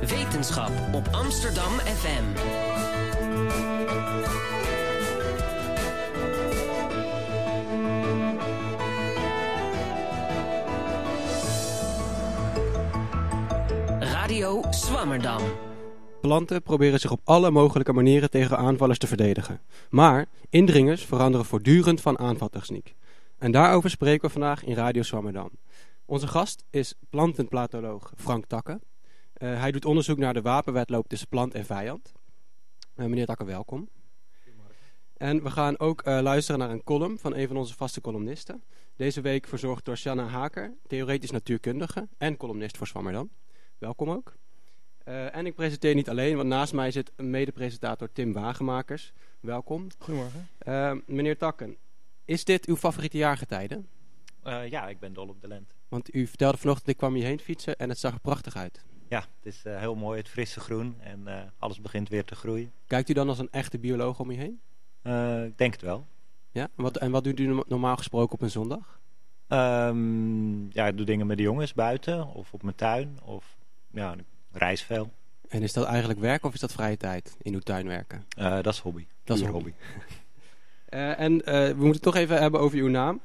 [0.00, 2.24] Wetenschap op Amsterdam FM.
[14.00, 15.69] Radio Swammerdam.
[16.20, 19.60] Planten proberen zich op alle mogelijke manieren tegen aanvallers te verdedigen.
[19.90, 22.94] Maar indringers veranderen voortdurend van aanvaltechniek.
[23.38, 25.50] En daarover spreken we vandaag in Radio Swammerdam.
[26.04, 28.80] Onze gast is plantenplatoloog Frank Takke.
[29.38, 32.12] Uh, hij doet onderzoek naar de wapenwetloop tussen plant en vijand.
[32.96, 33.88] Uh, meneer Takke, welkom.
[35.16, 38.62] En we gaan ook uh, luisteren naar een column van een van onze vaste columnisten.
[38.96, 43.30] Deze week verzorgd door Shanna Haker, theoretisch natuurkundige en columnist voor Swammerdam.
[43.78, 44.38] Welkom ook.
[45.10, 49.12] Uh, en ik presenteer niet alleen, want naast mij zit een mede-presentator Tim Wagemakers.
[49.40, 49.86] Welkom.
[49.98, 50.48] Goedemorgen.
[50.66, 51.76] Uh, meneer Takken,
[52.24, 53.82] is dit uw favoriete jaargetijde?
[54.44, 55.74] Uh, ja, ik ben dol op de lente.
[55.88, 58.84] Want u vertelde vanochtend, ik kwam hierheen fietsen en het zag er prachtig uit.
[59.08, 62.72] Ja, het is heel mooi, het frisse groen en alles begint weer te groeien.
[62.86, 64.60] Kijkt u dan als een echte bioloog om u heen?
[65.46, 66.06] ik denk het wel.
[66.50, 69.00] Ja, en wat, en wat doet u normaal gesproken op een zondag?
[69.48, 73.58] Um, ja, ik doe dingen met de jongens buiten of op mijn tuin of
[73.90, 75.10] ja, ik reis veel.
[75.48, 78.24] En is dat eigenlijk werk of is dat vrije tijd in uw tuin werken?
[78.38, 79.06] Uh, dat is hobby.
[79.24, 79.72] Dat is hobby.
[80.90, 83.20] uh, en uh, we moeten het toch even hebben over uw naam.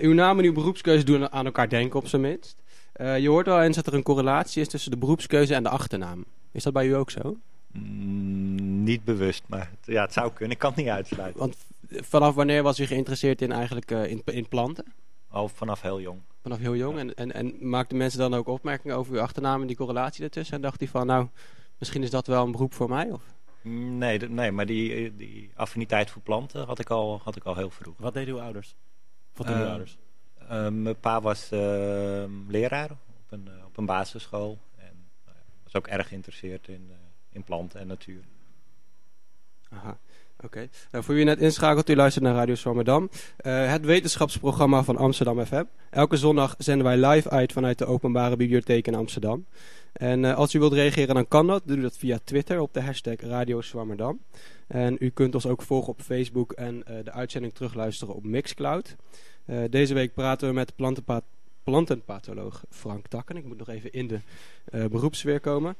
[0.00, 2.56] uw naam en uw beroepskeuze doen aan elkaar denken op zijn minst.
[2.94, 6.24] je hoort wel eens dat er een correlatie is tussen de beroepskeuze en de achternaam.
[6.52, 7.36] Is dat bij u ook zo?
[7.72, 10.50] Mm, niet bewust, maar het, ja, het zou kunnen.
[10.50, 11.40] Ik kan het niet uitsluiten.
[11.40, 11.56] Want
[11.88, 14.84] vanaf wanneer was u geïnteresseerd in, eigenlijk, in, in planten?
[15.30, 16.20] Oh, vanaf heel jong.
[16.46, 16.94] Vanaf heel jong.
[16.94, 17.00] Ja.
[17.00, 20.56] En, en, en maakten mensen dan ook opmerkingen over uw achternaam en die correlatie ertussen?
[20.56, 21.28] En dacht hij van, nou,
[21.78, 23.10] misschien is dat wel een beroep voor mij?
[23.10, 23.22] Of?
[23.62, 27.70] Nee, nee maar die, die affiniteit voor planten had ik al, had ik al heel
[27.70, 27.94] vroeg.
[27.98, 28.74] Wat deden uw ouders?
[29.32, 29.98] Wat uh, uw ouders?
[30.42, 32.98] Uh, mijn pa was uh, leraar op
[33.28, 34.58] een, op een basisschool.
[34.76, 35.08] En
[35.62, 36.90] was ook erg geïnteresseerd in,
[37.30, 38.22] in planten en natuur.
[39.68, 39.98] Aha.
[40.44, 40.68] Oké.
[40.90, 43.10] Nou, voor wie net inschakelt, u luistert naar Radio Swammerdam.
[43.46, 45.64] Uh, het wetenschapsprogramma van Amsterdam FM.
[45.90, 49.46] Elke zondag zenden wij live uit vanuit de Openbare Bibliotheek in Amsterdam.
[49.92, 51.62] En uh, als u wilt reageren, dan kan dat.
[51.66, 54.20] Doe dat via Twitter op de hashtag Radio Swammerdam.
[54.66, 58.96] En u kunt ons ook volgen op Facebook en uh, de uitzending terugluisteren op Mixcloud.
[59.70, 60.72] deze week praten we met
[61.64, 63.36] plantenpatholoog Frank Takken.
[63.36, 64.20] Ik moet nog even in de
[64.88, 65.76] beroepsfeer komen.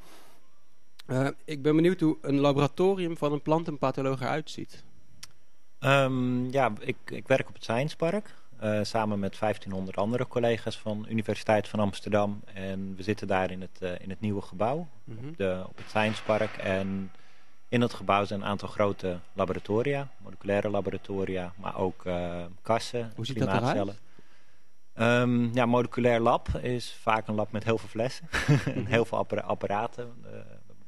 [1.07, 4.85] Uh, ik ben benieuwd hoe een laboratorium van een plantenpatholoog eruit ziet.
[5.81, 8.35] Um, ja, ik, ik, werk op het Science Park.
[8.63, 12.41] Uh, samen met 1500 andere collega's van de Universiteit van Amsterdam.
[12.55, 15.29] En we zitten daar in het, uh, in het nieuwe gebouw mm -hmm.
[15.29, 16.57] op, de, op het Science Park.
[16.57, 17.13] En
[17.69, 20.09] in dat gebouw zijn een aantal grote laboratoria.
[20.19, 22.03] Moleculaire laboratoria, maar ook
[22.63, 24.01] kassen, Hoe ziet dat eruit?
[24.99, 28.29] Um, ja, moleculair lab is vaak een lab met heel veel flessen.
[28.75, 30.15] en heel veel appara apparaten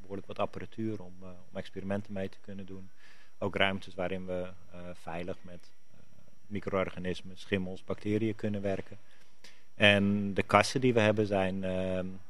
[0.08, 2.91] behoorlijk wat apparatuur om, uh, om experimenten mee te kunnen doen.
[3.38, 5.98] Ook ruimtes waarin we uh, veilig met uh,
[6.46, 8.98] micro-organismen, schimmels, bacteriën kunnen werken.
[9.74, 11.60] En de kassen die we hebben zijn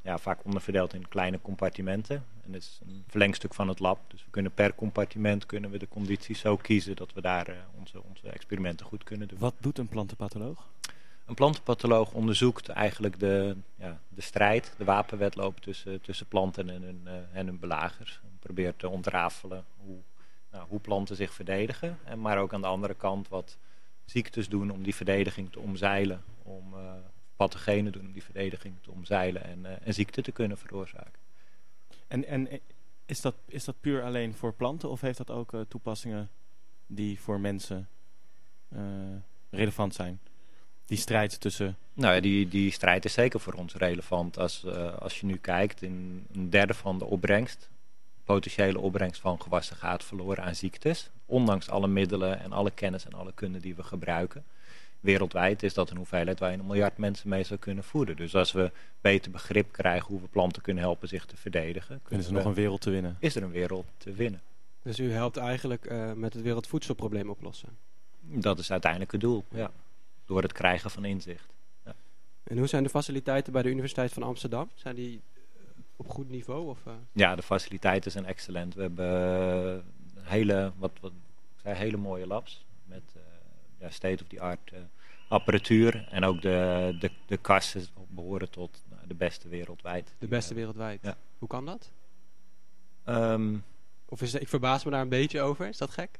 [0.01, 2.25] ja, vaak onderverdeeld in kleine compartimenten.
[2.45, 3.99] En dat is een verlengstuk van het lab.
[4.07, 8.03] Dus we kunnen per compartiment kunnen we de condities zo kiezen dat we daar onze,
[8.03, 9.39] onze experimenten goed kunnen doen.
[9.39, 10.67] Wat doet een plantenpatholoog?
[11.29, 17.01] Een plantenpatholoog onderzoekt eigenlijk de, ja, de strijd, de wapenwetloop tussen, tussen planten en hun,
[17.05, 18.19] uh, en hun belagers.
[18.23, 19.97] En probeert te ontrafelen hoe,
[20.51, 21.97] nou, hoe planten zich verdedigen.
[22.03, 23.57] En maar ook aan de andere kant wat
[24.05, 26.23] ziektes doen om die verdediging te omzeilen.
[26.43, 26.91] Om uh,
[27.35, 31.19] pathogenen doen om die verdediging te omzeilen en, uh, en ziekte te kunnen veroorzaken.
[32.07, 32.59] En, en
[33.05, 36.29] is, dat, is dat puur alleen voor planten of heeft dat ook toepassingen
[36.87, 37.87] die voor mensen
[39.49, 40.19] relevant zijn?
[40.89, 41.77] Die strijd tussen...
[41.93, 44.37] Nou ja, die, die strijd is zeker voor ons relevant.
[44.37, 47.69] Als, uh, als je nu kijkt, in een derde van de opbrengst,
[48.23, 51.09] potentiële opbrengst van gewassen gaat verloren aan ziektes.
[51.25, 54.43] Ondanks alle middelen en alle kennis en alle kunde die we gebruiken.
[54.99, 58.15] Wereldwijd is dat een hoeveelheid waar je een miljard mensen mee zou kunnen voeden.
[58.15, 58.71] Dus als we
[59.01, 62.01] beter begrip krijgen hoe we planten kunnen helpen zich te verdedigen...
[62.09, 63.17] En is er nog een wereld te winnen?
[63.19, 64.41] Is er een wereld te winnen.
[64.83, 67.69] Dus u helpt eigenlijk uh, met het wereldvoedselprobleem oplossen?
[68.21, 69.71] Dat is uiteindelijk het doel, ja
[70.29, 71.53] door het krijgen van inzicht.
[71.85, 71.95] Ja.
[72.43, 74.69] En hoe zijn de faciliteiten bij de Universiteit van Amsterdam?
[74.73, 75.61] Zijn die eh,
[75.95, 76.67] op goed niveau?
[76.67, 76.93] Of, uh...
[77.11, 78.73] Ja, de faciliteiten zijn excellent.
[78.73, 79.83] We hebben
[80.19, 81.11] hele, wat, wat,
[81.61, 83.21] zijn hele mooie labs met uh,
[83.79, 84.71] ja, state-of-the-art
[85.27, 86.07] apparatuur.
[86.11, 90.13] En ook de, de, de kassen behoren tot de beste wereldwijd.
[90.19, 90.99] De beste wereldwijd?
[91.01, 91.17] Ja.
[91.37, 91.91] Hoe kan dat?
[93.05, 93.63] Um,
[94.05, 96.19] Of is, ik verbaas me daar een beetje over, is dat gek?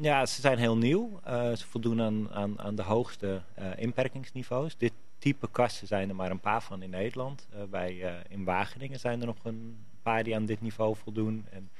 [0.00, 1.20] Ja, ze zijn heel nieuw.
[1.26, 4.76] Uh, ze voldoen aan, aan, aan de hoogste uh, inperkingsniveaus.
[4.76, 7.46] Dit type kasten zijn er maar een paar van in Nederland.
[7.54, 11.46] Uh, bij, in Wageningen zijn er nog een paar die aan dit niveau voldoen.
[11.50, 11.70] En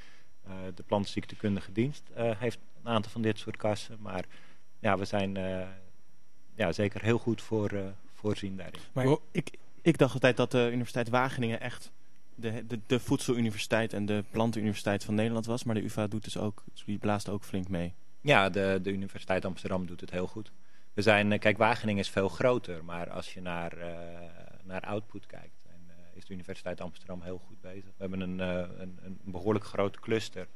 [0.74, 3.96] de plantenziektekundige dienst heeft een aantal van dit soort kassen.
[4.00, 4.24] Maar
[4.78, 5.34] ja, we zijn
[6.54, 7.70] ja, zeker heel goed voor,
[8.14, 8.80] voorzien daarin.
[8.92, 9.50] Maar ik,
[9.82, 11.90] ik dacht altijd dat de Universiteit Wageningen echt
[12.34, 15.64] de, de, de voedseluniversiteit en de plantenuniversiteit van Nederland was.
[15.64, 17.94] Maar de UvA doet dus ook, die blaast ook flink mee.
[18.20, 20.52] Ja, de, de Universiteit Amsterdam doet het heel goed.
[20.96, 23.84] We zijn, eh, kijk, Wageningen is veel groter, maar als je naar, uh,
[24.62, 27.84] naar output kijkt, en, uh, is de Universiteit Amsterdam heel goed bezig.
[27.84, 30.48] We hebben een, een, een, behoorlijk grote cluster,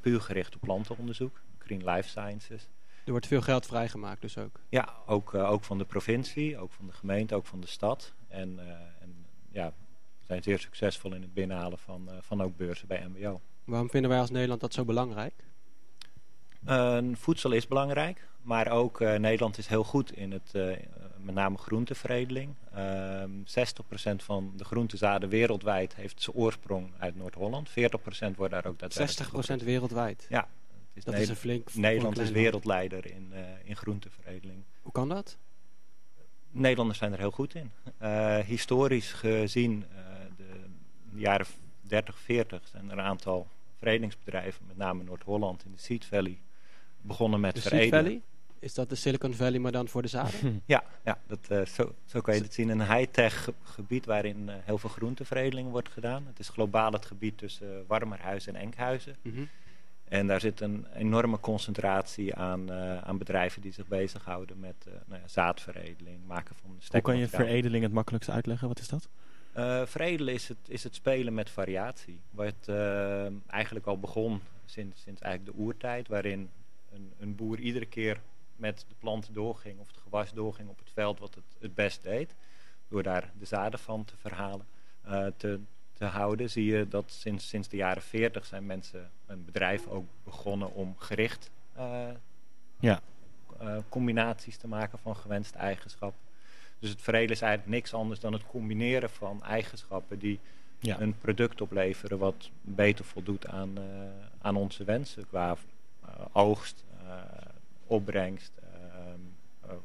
[0.00, 2.68] puur gericht op plantenonderzoek, Green Life Sciences.
[3.04, 4.60] Er wordt veel geld vrijgemaakt dus ook?
[4.68, 8.14] Ja, ook, ook van de provincie, ook van de gemeente, ook van de stad.
[8.28, 8.58] En,
[9.00, 9.72] en ja,
[10.18, 13.40] we zijn zeer succesvol in het binnenhalen van, van ook beurzen bij MBO.
[13.64, 15.34] Waarom vinden wij als Nederland dat zo belangrijk?
[17.16, 20.76] Voedsel is belangrijk, maar ook uh, Nederland is heel goed in het, uh,
[21.16, 22.54] met name groenteveredeling.
[22.74, 27.68] Uh, ehm, 60% van de groentezaden wereldwijd heeft zijn oorsprong uit Noord-Holland.
[27.70, 27.72] 40%
[28.36, 30.26] wordt daar ook daadwerkelijk 60% wereldwijd?
[30.28, 30.48] Ja.
[30.92, 33.32] Is dat is een flink Nederland is wereldleider in,
[33.64, 34.62] in groenteveredeling.
[34.82, 35.36] Hoe kan dat?
[36.50, 37.70] Nederlanders zijn er heel goed in.
[38.44, 39.84] historisch gezien,
[40.36, 40.44] de,
[41.12, 41.46] de jaren
[41.80, 43.46] 30, 40 zijn er een aantal
[43.78, 46.38] veredigingsbedrijven, met name Noord-Holland in de Seed Valley,
[47.00, 47.90] begonnen met de veredelen.
[47.90, 48.22] Seed Valley?
[48.58, 50.62] Is dat de Silicon Valley, maar dan voor de zaden?
[50.66, 52.68] ja, ja dat, uh, zo, zo kan je het zien.
[52.68, 56.26] Een high-tech gebied waarin uh, heel veel groenteveredeling wordt gedaan.
[56.26, 59.16] Het is globaal het gebied tussen uh, Warmerhuizen en Enkhuizen.
[59.22, 59.48] Mm -hmm.
[60.04, 62.72] En daar zit een enorme concentratie aan,
[63.04, 67.82] aan bedrijven die zich bezighouden met nou ja, zaadveredeling, maken van Hoe kan je veredeling
[67.82, 68.68] het makkelijkst uitleggen?
[68.68, 69.08] Wat is dat?
[69.56, 72.20] Uh, veredelen is het, is het spelen met variatie.
[72.30, 76.50] Wat uh, eigenlijk al begon sinds, sinds eigenlijk de oertijd, waarin
[76.92, 78.20] een, een, boer iedere keer
[78.56, 82.02] met de planten doorging of het gewas doorging op het veld wat het het best
[82.02, 82.34] deed.
[82.88, 84.66] Door daar de zaden van te verhalen,
[85.06, 85.60] uh, te,
[85.92, 90.06] te houden, zie je dat sinds, sinds de jaren 40 zijn mensen, een bedrijf ook
[90.24, 91.50] begonnen om gericht
[92.80, 93.00] ja.
[93.88, 96.20] combinaties te maken van gewenste eigenschappen.
[96.78, 100.38] Dus het veredelen is eigenlijk niks anders dan het combineren van eigenschappen die
[100.78, 101.00] ja.
[101.00, 103.84] een product opleveren wat beter voldoet aan, uh,
[104.38, 105.56] aan onze wensen qua
[106.32, 107.12] oogst, uh,
[107.86, 108.52] opbrengst,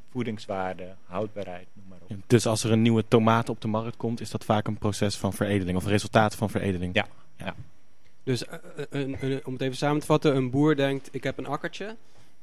[0.09, 2.17] voedingswaarde, houdbaarheid, noem maar op.
[2.27, 5.15] Dus als er een nieuwe tomaat op de markt komt, is dat vaak een proces
[5.15, 6.95] van veredeling of resultaat van veredeling?
[6.95, 7.07] Ja.
[7.37, 7.55] ja.
[8.23, 8.43] Dus
[8.89, 11.95] een, een, om het even samen te vatten, een boer denkt ik heb een akkertje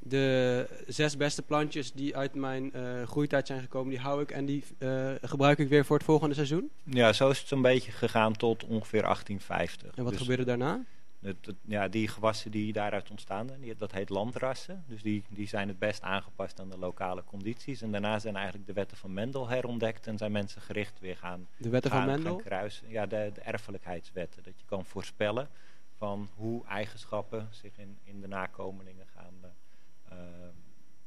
[0.05, 4.45] de zes beste plantjes die uit mijn uh, groeitijd zijn gekomen, die hou ik en
[4.45, 6.71] die uh, gebruik ik weer voor het volgende seizoen?
[6.85, 9.95] Ja, zo is het zo'n beetje gegaan tot ongeveer 1850.
[9.95, 10.81] En wat dus gebeurde daarna?
[11.23, 14.85] Het, het, ja, die gewassen die daaruit ontstaan, die, dat heet landrassen.
[14.87, 17.83] Dus die, die zijn het best aangepast aan de lokale condities.
[17.83, 21.49] En daarna zijn eigenlijk de wetten van Mendel herontdekt en zijn mensen gericht weer gaan,
[21.57, 22.37] de wetten gaan, van Mendel?
[22.37, 22.89] kruisen.
[22.89, 24.43] Ja, de, de erfelijkheidswetten.
[24.43, 25.49] Dat je kan voorspellen
[25.97, 29.35] van hoe eigenschappen zich in, in de nakomelingen gaan
[30.13, 30.19] uh,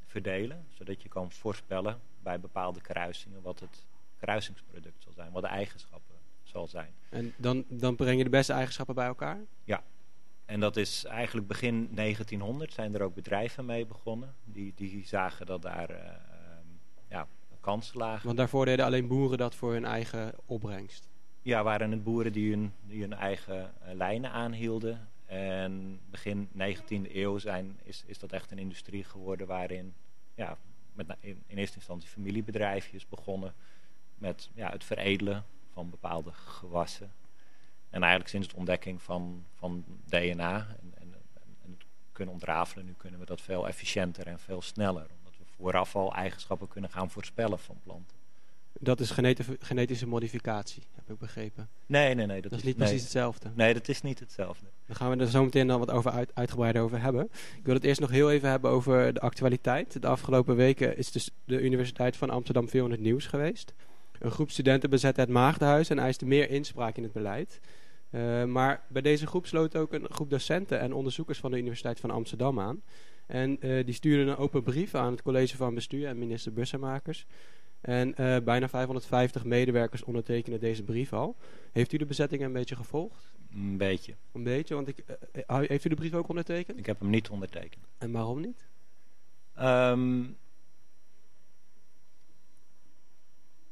[0.05, 0.65] verdelen.
[0.69, 3.85] Zodat je kan voorspellen bij bepaalde kruisingen wat het
[4.19, 5.31] kruisingsproduct zal zijn.
[5.31, 6.93] Wat de eigenschappen zal zijn.
[7.09, 9.39] En dan, dan breng je de beste eigenschappen bij elkaar?
[9.63, 9.83] Ja.
[10.45, 14.35] En dat is eigenlijk begin 1900 zijn er ook bedrijven mee begonnen.
[14.43, 15.97] Die, die zagen dat daar uh,
[17.09, 17.27] ja,
[17.59, 18.25] kansen lagen.
[18.25, 21.09] Want daarvoor deden alleen boeren dat voor hun eigen opbrengst?
[21.41, 25.09] Ja, waren het boeren die hun, die hun eigen uh, lijnen aanhielden.
[25.25, 29.93] En begin 19e eeuw zijn, is, is dat echt een industrie geworden waarin
[30.35, 30.57] ja,
[30.93, 33.53] met, in, in eerste instantie familiebedrijfjes begonnen
[34.17, 37.11] met ja, het veredelen van bepaalde gewassen.
[37.95, 41.13] En eigenlijk sinds de ontdekking van, van DNA en, en,
[41.63, 45.05] en het kunnen ontrafelen, nu kunnen we dat veel efficiënter en veel sneller.
[45.17, 48.17] Omdat we vooraf al eigenschappen kunnen gaan voorspellen van planten.
[48.79, 49.11] Dat is
[49.59, 51.69] genetische modificatie, heb ik begrepen.
[51.85, 52.41] Nee, nee, nee.
[52.41, 53.51] Dat, dat is niet precies hetzelfde.
[53.53, 54.65] Nee, dat is niet hetzelfde.
[54.85, 57.23] Daar gaan we er zo meteen dan wat over uit, uitgebreider over hebben.
[57.57, 60.01] Ik wil het eerst nog heel even hebben over de actualiteit.
[60.01, 63.73] De afgelopen weken is dus de Universiteit van Amsterdam veel in het nieuws geweest.
[64.19, 67.59] Een groep studenten bezette het Maagdenhuis en eiste meer inspraak in het beleid.
[68.15, 71.99] Uh, maar bij deze groep sloot ook een groep docenten en onderzoekers van de Universiteit
[71.99, 72.81] van Amsterdam aan.
[73.25, 77.25] En uh, die stuurden een open brief aan het college van bestuur en minister Bussenmakers.
[77.81, 81.35] En uh, bijna 550 medewerkers ondertekenen deze brief al.
[81.71, 83.33] Heeft u de bezetting een beetje gevolgd?
[83.53, 84.15] Een beetje.
[84.31, 85.03] Een beetje, want ik,
[85.47, 86.77] heeft u de brief ook ondertekend?
[86.77, 87.85] Ik heb hem niet ondertekend.
[87.97, 88.67] En waarom niet?
[89.59, 90.37] Um,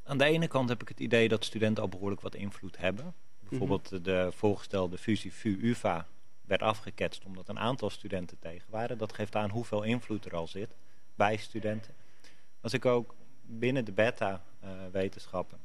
[0.04, 3.14] aan de ene kant heb ik het idee dat studenten al behoorlijk wat invloed hebben.
[3.60, 4.04] Bijvoorbeeld mm -hmm.
[4.04, 6.08] de voorgestelde fusie VU-UvA
[6.42, 8.98] werd afgeketst omdat een aantal studenten tegen waren.
[8.98, 10.76] Dat geeft aan hoeveel invloed er al zit
[11.16, 11.94] bij studenten.
[12.62, 15.60] Als ik ook binnen de beta-wetenschappen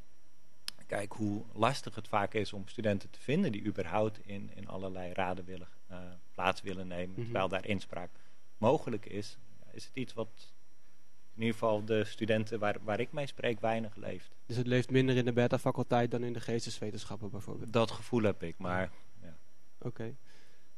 [0.89, 5.13] kijk hoe lastig het vaak is om studenten te vinden die überhaupt in, in allerlei
[5.13, 5.99] raden willen, uh,
[6.33, 7.23] plaats willen nemen, Mhm.
[7.23, 8.11] terwijl daar inspraak
[8.59, 9.39] mogelijk is,
[9.73, 10.53] is het iets wat
[11.39, 14.31] in ieder geval de studenten waar, waar ik mee spreek weinig leeft.
[14.47, 17.73] Dus het leeft minder in de beta-faculteit dan in de geesteswetenschappen bijvoorbeeld.
[17.73, 18.91] Dat gevoel heb ik, maar
[19.79, 20.15] Oké.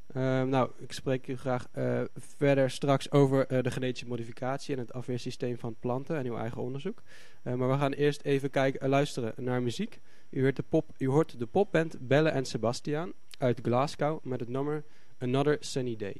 [0.07, 4.79] Ehm, nou, ik spreek u graag eh, verder straks over eh, de genetische modificatie en
[4.79, 7.01] het afweersysteem van planten en uw eigen onderzoek.
[7.43, 9.99] Eh, maar we gaan eerst even kijken, luisteren naar muziek.
[10.29, 14.49] U hoort, de pop, u hoort de popband Belle en Sebastian uit Glasgow met het
[14.49, 14.83] nummer
[15.17, 16.15] Another Sunny Day.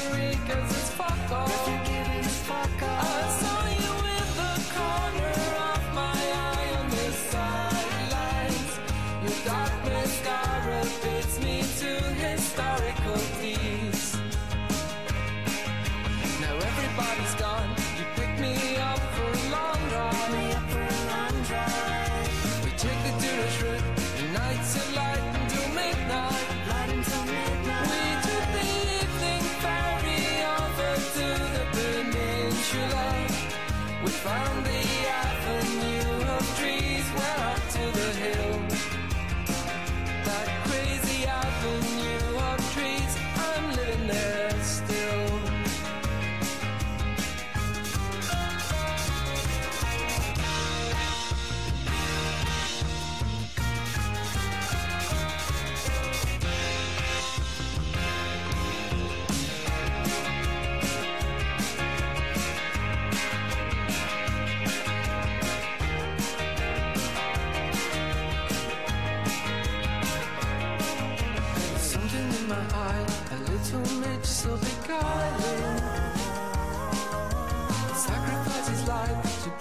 [0.00, 0.89] cause it's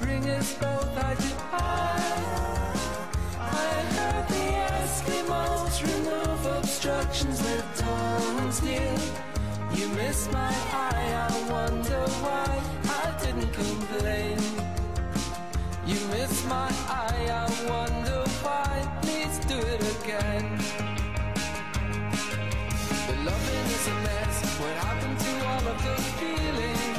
[0.09, 2.73] bring us both eye to eye.
[3.37, 4.45] I heard the
[4.77, 8.91] Eskimos remove obstructions with tongues new.
[9.77, 10.53] You missed my
[10.87, 12.49] eye, I wonder why
[13.01, 14.39] I didn't complain.
[15.85, 16.69] You missed my
[17.03, 18.71] eye, I wonder why.
[19.03, 20.45] Please do it again.
[23.07, 24.35] The loving is a mess.
[24.61, 26.98] What happened to all of the feeling?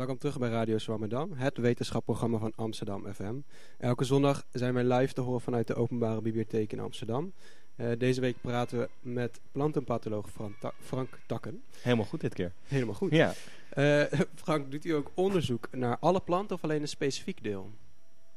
[0.00, 3.34] welkom terug bij Radio Swammerdam, het wetenschapprogramma van Amsterdam FM.
[3.78, 7.32] Elke zondag zijn wij live te horen vanuit de Openbare Bibliotheek in Amsterdam.
[7.76, 11.62] Eh, deze week praten we met plantenpatholoog Frank, Ta- Frank Takken.
[11.80, 12.52] Helemaal goed dit keer.
[12.64, 13.10] Helemaal goed.
[13.10, 13.32] Ja.
[13.68, 14.02] Eh,
[14.44, 17.70] Frank, doet u ook onderzoek naar alle planten of alleen een specifiek deel?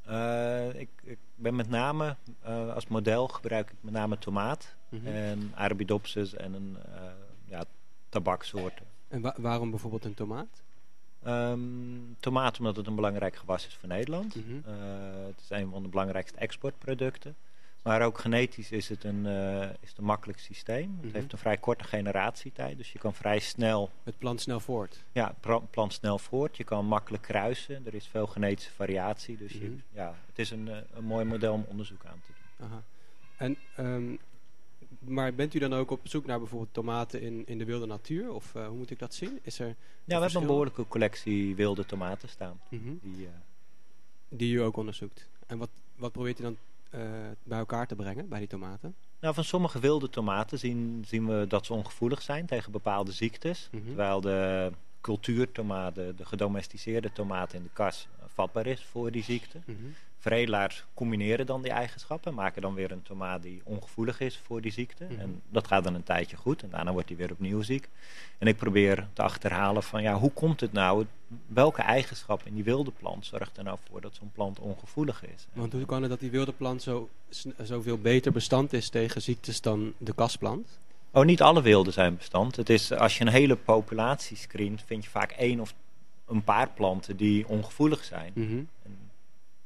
[0.01, 4.75] Eh, ik, ik ben met name, eh, als model gebruik ik met name tomaat.
[4.89, 5.07] Mhm.
[5.07, 7.01] En Arabidopsis en een uh,
[7.45, 7.65] ja,
[8.09, 8.85] tabaksoorten.
[9.07, 10.62] En wa waarom bijvoorbeeld een tomaat?
[11.27, 14.35] Um, tomaat omdat het een belangrijk gewas is voor Nederland.
[14.35, 14.51] Mhm.
[14.53, 14.63] Uh,
[15.27, 17.35] het is een van de belangrijkste exportproducten.
[17.83, 20.95] Maar ook genetisch is het een, uh, is het een makkelijk systeem.
[20.95, 21.15] Het Mhm.
[21.15, 22.77] heeft een vrij korte generatietijd.
[22.77, 23.91] Dus je kan vrij snel...
[24.03, 25.03] Het plant snel voort.
[25.11, 26.57] Ja, het plant snel voort.
[26.57, 27.85] Je kan makkelijk kruisen.
[27.85, 29.37] Er is veel genetische variatie.
[29.37, 29.63] Dus Mhm.
[29.63, 32.67] je, ja, het is een, uh, een mooi model om onderzoek aan te doen.
[32.67, 32.81] Aha.
[33.37, 34.19] En, um,
[35.07, 38.31] maar bent u dan ook op zoek naar bijvoorbeeld tomaten in, in de wilde natuur?
[38.31, 39.39] Of uh, hoe moet ik dat zien?
[39.41, 39.75] Is er ja,
[40.15, 42.59] we hebben een behoorlijke collectie wilde tomaten staan.
[42.69, 42.99] Mm -hmm.
[43.01, 43.29] die, uh...
[44.29, 45.29] die u ook onderzoekt.
[45.47, 46.57] En wat, wat probeert u dan
[46.95, 47.01] uh,
[47.43, 48.95] bij elkaar te brengen bij die tomaten?
[49.19, 53.67] Nou, van sommige wilde tomaten zien, zien we dat ze ongevoelig zijn tegen bepaalde ziektes.
[53.71, 53.75] Mhm.
[53.75, 53.95] Mm -hmm.
[53.95, 59.61] Terwijl de cultuurtomaten, de gedomesticeerde tomaat in de kas, vatbaar is voor die ziekte.
[59.65, 59.93] Mm -hmm.
[60.23, 64.61] Veredelaars combineren dan die eigenschappen en maken dan weer een tomaat die ongevoelig is voor
[64.61, 65.03] die ziekte.
[65.09, 65.19] Mhm.
[65.19, 67.89] En dat gaat dan een tijdje goed en daarna wordt hij weer opnieuw ziek.
[68.37, 71.05] En ik probeer te achterhalen van ja, hoe komt het nou?
[71.47, 75.47] Welke eigenschap in die wilde plant zorgt er nou voor dat zo'n plant ongevoelig is?
[75.53, 77.09] Want hoe kan het dat die wilde plant zo,
[77.61, 80.79] zoveel beter bestand is tegen ziektes dan de kasplant?
[81.11, 82.55] Oh, niet alle wilden zijn bestand.
[82.55, 85.73] Het is, als je een hele populatie screent, vind je vaak één of
[86.27, 88.31] een paar planten die ongevoelig zijn.
[88.35, 88.67] Mm -hmm.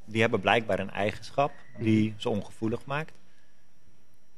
[0.08, 3.14] Die hebben blijkbaar een eigenschap die ze ongevoelig maakt.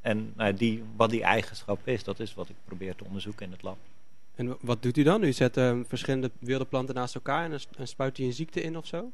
[0.02, 3.52] En nou, die, wat die eigenschap is, dat is wat ik probeer te onderzoeken in
[3.52, 3.78] het lab.
[4.36, 5.24] En wat doet u dan?
[5.24, 8.78] U zet uh, verschillende wilde planten naast elkaar en, en spuit u een ziekte in
[8.78, 9.12] of zo?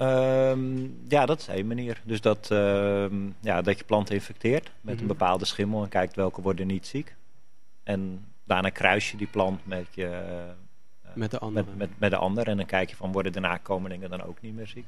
[0.00, 2.00] Um, ja, dat is één manier.
[2.04, 3.06] Dus dat, uh,
[3.40, 4.82] ja, dat je planten infecteert met Mhm.
[4.82, 5.00] mm -hmm.
[5.00, 7.16] een bepaalde schimmel en kijkt welke worden niet ziek.
[7.82, 10.04] En daarna kruis je die plant met, je,
[11.04, 11.66] uh, met de andere.
[11.66, 14.40] Met, met, met de ander en dan kijk je van worden de nakomelingen dan ook
[14.40, 14.86] niet meer ziek.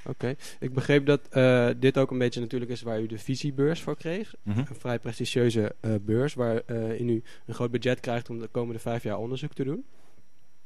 [0.00, 0.36] Oké, okay.
[0.60, 3.96] ik begreep dat uh, dit ook een beetje natuurlijk is waar u de visiebeurs voor
[3.96, 4.34] kreeg.
[4.42, 4.64] Mm -hmm.
[4.68, 8.80] Een vrij prestigieuze uh, beurs waarin uh, u een groot budget krijgt om de komende
[8.80, 9.84] vijf jaar onderzoek te doen.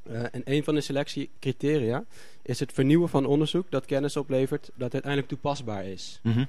[0.03, 2.05] En een van de selectiecriteria
[2.43, 6.21] is het vernieuwen van onderzoek dat kennis oplevert dat uiteindelijk toepasbaar is.
[6.23, 6.47] Mm -hmm.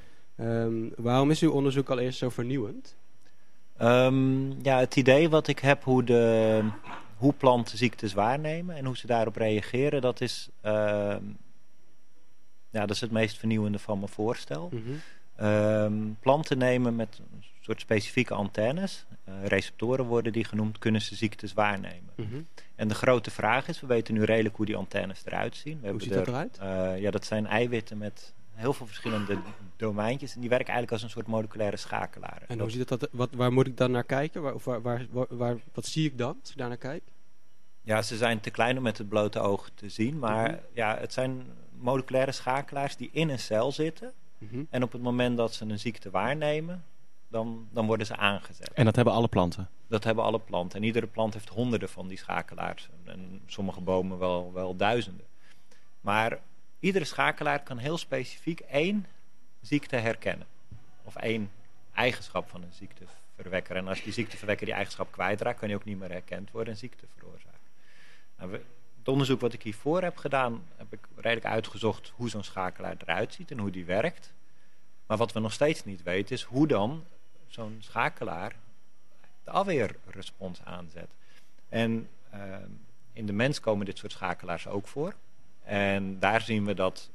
[0.47, 2.95] um, waarom is uw onderzoek al eerst zo vernieuwend?
[3.81, 6.61] Um, ja, het idee wat ik heb hoe, de,
[7.17, 11.15] hoe planten ziektes waarnemen en hoe ze daarop reageren, dat is, uh,
[12.73, 14.69] ja, dat is het meest vernieuwende van mijn voorstel.
[14.71, 15.47] Mm -hmm.
[15.47, 21.15] um, planten nemen met een soort specifieke antennes, uh, receptoren worden die genoemd, kunnen ze
[21.15, 22.13] ziektes waarnemen.
[22.15, 22.47] Mm -hmm.
[22.75, 25.79] En de grote vraag is, we weten nu redelijk hoe die antennes eruit zien.
[25.81, 26.59] We hoe ziet er, dat eruit?
[26.61, 29.37] Uh, ja, dat zijn eiwitten met heel veel verschillende
[29.75, 30.33] domeintjes.
[30.35, 32.41] En die werken eigenlijk als een soort moleculaire schakelaar.
[32.47, 34.41] En hoe ziet dat, wat, waar moet ik dan naar kijken?
[34.41, 37.03] Waar, of waar, waar, waar, wat zie ik dan als ik daar naar kijk?
[37.83, 40.19] Ja, ze zijn te klein om met het blote oog te zien.
[40.19, 40.65] Maar mm -hmm.
[40.73, 41.45] ja, het zijn
[41.79, 44.13] moleculaire schakelaars die in een cel zitten.
[44.37, 44.67] Mm -hmm.
[44.69, 46.83] En op het moment dat ze een ziekte waarnemen,
[47.27, 48.73] dan, dan worden ze aangezet.
[48.73, 49.69] En dat hebben alle planten?
[49.87, 50.79] Dat hebben alle planten.
[50.79, 52.89] En iedere plant heeft honderden van die schakelaars.
[53.05, 55.25] En sommige bomen wel, wel duizenden.
[56.01, 56.39] Maar
[56.79, 59.05] iedere schakelaar kan heel specifiek één
[59.61, 60.47] ziekte herkennen.
[61.03, 61.51] Of één
[61.93, 63.03] eigenschap van een ziekte
[63.35, 63.75] verwekken.
[63.75, 66.79] En als die ziekteverwekker die eigenschap kwijtraakt, kan die ook niet meer herkend worden en
[66.79, 67.52] ziekte veroorzaken.
[68.37, 68.51] Nou,
[68.97, 73.33] het onderzoek wat ik hiervoor heb gedaan, heb ik redelijk uitgezocht hoe zo'n schakelaar eruit
[73.33, 74.33] ziet en hoe die werkt.
[75.05, 77.03] Maar wat we nog steeds niet weten is hoe dan
[77.47, 78.55] zo'n schakelaar
[79.43, 81.09] de afweerrespons aanzet.
[81.69, 82.55] En uh,
[83.13, 85.13] in de mens komen dit soort schakelaars ook voor.
[85.63, 87.09] En daar zien we dat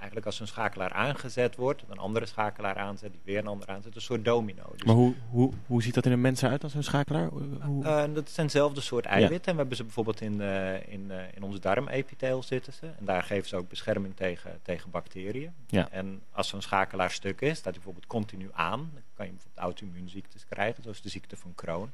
[0.00, 3.94] eigenlijk als een schakelaar aangezet wordt, een andere schakelaar aanzet, die weer een andere aanzet,
[3.94, 4.62] een soort domino.
[4.72, 7.28] Dus maar hoe, hoe, hoe ziet dat in een mens uit als een schakelaar?
[7.28, 7.84] Hoe...
[7.84, 9.38] Uh, dat zijn hetzelfde soort eiwitten.
[9.38, 9.46] Ja.
[9.46, 12.86] En we hebben ze bijvoorbeeld in, uh, in, uh, in ons darmepitheel zitten ze.
[12.86, 15.52] En daar geven ze ook bescherming tegen, tegen bacteriën.
[15.66, 15.90] Ja.
[15.90, 18.90] En als zo'n schakelaar stuk is, staat hij bijvoorbeeld continu aan.
[18.92, 21.92] Dan kan je bijvoorbeeld auto-immuunziektes krijgen, zoals de ziekte van Crohn.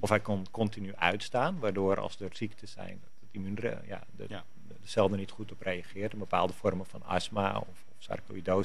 [0.00, 4.44] Of hij kan continu uitstaan, waardoor als er ziektes zijn, het immuun, ja, de, ja
[4.94, 6.14] er niet goed op reageert.
[6.14, 8.20] Bepaalde vormen van astma of, of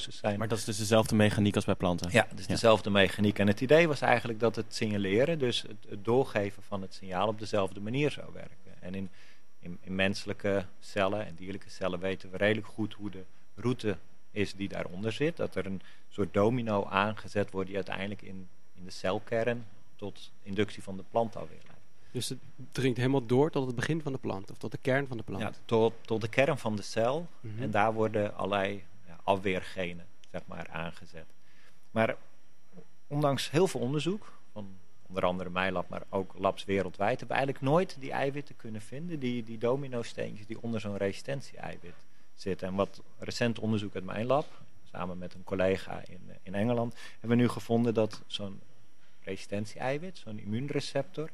[0.10, 0.40] zijn.
[0.40, 2.12] Maar dat is dus dezelfde mechaniek als bij planten?
[2.12, 2.52] Ja, dus ja.
[2.52, 3.40] dezelfde mechaniek.
[3.40, 7.28] En het idee was eigenlijk dat het signaleren, dus het, het, doorgeven van het signaal
[7.28, 8.82] op dezelfde manier zou werken.
[8.82, 9.10] En in,
[9.60, 13.24] in, in, menselijke cellen en dierlijke cellen weten we redelijk goed hoe de
[13.56, 13.98] route
[14.32, 15.38] is die daaronder zit.
[15.38, 20.84] Dat er een soort domino aangezet wordt die uiteindelijk in, in de celkern tot inductie
[20.84, 21.71] van de plant leidt.
[22.12, 22.40] Dus het
[22.72, 25.24] dringt helemaal door tot het begin van de plant, of tot de kern van de
[25.24, 25.42] plant?
[25.42, 27.28] Ja, tot, tot de kern van de cel.
[27.40, 27.62] Mhm.
[27.62, 31.26] En daar worden allerlei ja, afweergenen zeg maar, aangezet.
[31.92, 32.16] Maar
[33.08, 34.68] ondanks heel veel onderzoek, van
[35.08, 38.82] onder andere mijn lab, maar ook labs wereldwijd, hebben we eigenlijk nooit die eiwitten kunnen
[38.82, 41.96] vinden, die, die domino-steentjes die onder zo'n resistentie-eiwit
[42.36, 42.68] zitten.
[42.68, 44.46] En wat recent onderzoek uit mijn lab,
[44.92, 48.62] samen met een collega in, eh, in Engeland, hebben we nu gevonden dat zo'n
[49.24, 51.30] resistentie-eiwit, zo'n immuunreceptor,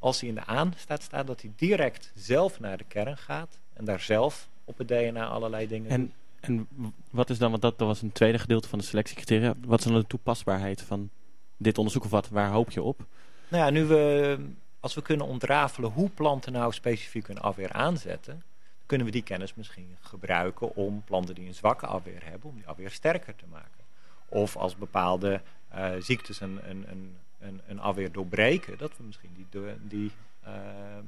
[0.00, 3.58] als hij in de aan staat, staat dat hij direct zelf naar de kern gaat
[3.72, 6.12] en daar zelf op het DNA allerlei dingen En, doet.
[6.40, 6.68] en
[7.10, 9.54] wat is dan, want dat, dat was een tweede gedeelte van de selectiecriteria.
[9.66, 11.10] Wat is dan de toepasbaarheid van
[11.56, 13.06] dit onderzoek of wat, waar hoop je op?
[13.48, 14.38] Nou ja, nu we,
[14.80, 18.42] als we kunnen ontrafelen hoe planten nou specifiek hun afweer aanzetten,
[18.86, 22.66] kunnen we die kennis misschien gebruiken om planten die een zwakke afweer hebben, om die
[22.66, 23.84] afweer sterker te maken.
[24.28, 29.30] Of als bepaalde eh, ziektes een, een, een, een, een afweer doorbreken, dat we misschien
[29.36, 29.46] die,
[29.88, 30.10] die
[30.42, 31.04] ehm,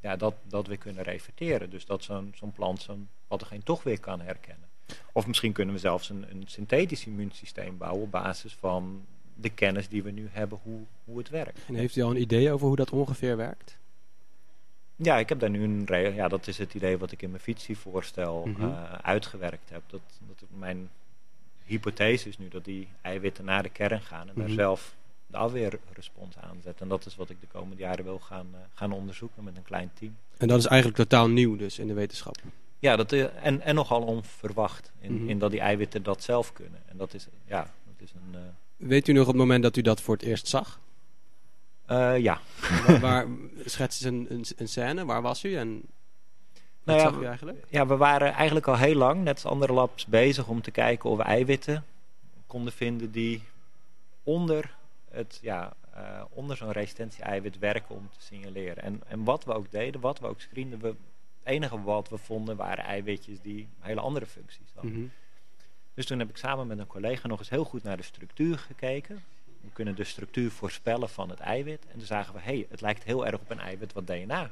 [0.00, 1.70] ja, dat, dat weer kunnen reverteren.
[1.70, 4.68] Dus dat zo'n zo'n plant zo'n pathogeen toch weer kan herkennen.
[5.12, 9.04] Of misschien kunnen we zelfs een, een synthetisch immuunsysteem bouwen op basis van
[9.34, 11.58] de kennis die we nu hebben hoe, hoe het werkt.
[11.68, 13.78] En heeft u al een idee over hoe dat ongeveer werkt?
[14.96, 17.42] Ja, ik heb daar nu een ja, dat is het idee wat ik in mijn
[17.42, 18.62] fictievoorstel Mhm.
[18.62, 19.82] eh, uitgewerkt heb.
[19.86, 20.00] Dat,
[20.38, 20.90] dat mijn
[21.64, 24.54] hypothese is nu dat die eiwitten naar de kern gaan en daar Mhm.
[24.54, 24.94] zelf
[25.30, 26.82] de afweerrespons aanzetten.
[26.82, 29.62] En dat is wat ik de komende jaren wil gaan, eh, gaan onderzoeken met een
[29.62, 30.16] klein team.
[30.38, 32.36] En dat is eigenlijk totaal nieuw dus in de wetenschap.
[32.78, 35.28] Ja, dat, eh, en, en nogal onverwacht in, Mhm.
[35.28, 36.80] in dat die eiwitten dat zelf kunnen.
[36.86, 38.34] En dat is, ja, dat is een...
[38.34, 38.40] eh,
[38.76, 40.78] Weet u nog op het moment dat u dat voor het eerst zag?
[42.18, 42.40] ja,
[42.86, 43.26] waar, waar
[43.64, 45.82] schets eens een, een, een scène, waar was u en
[46.82, 47.64] wat Nou ja, zag u eigenlijk?
[47.68, 51.10] Ja, we waren eigenlijk al heel lang, net als andere labs, bezig om te kijken
[51.10, 51.84] of we eiwitten
[52.46, 53.42] konden vinden die
[54.22, 54.74] onder,
[55.10, 58.82] het, ja, eh, onder zo'n resistentie-eiwit werken om te signaleren.
[58.82, 60.96] En, en wat we ook deden, wat we ook screenden, we, het
[61.42, 64.92] enige wat we vonden waren eiwitjes die hele andere functies hadden.
[64.92, 65.06] Mhm.
[65.94, 68.58] Dus toen heb ik samen met een collega nog eens heel goed naar de structuur
[68.58, 69.22] gekeken.
[69.60, 71.86] We kunnen de structuur voorspellen van het eiwit.
[71.86, 74.50] En toen zagen we, hé, hey, het lijkt heel erg op een eiwit wat DNA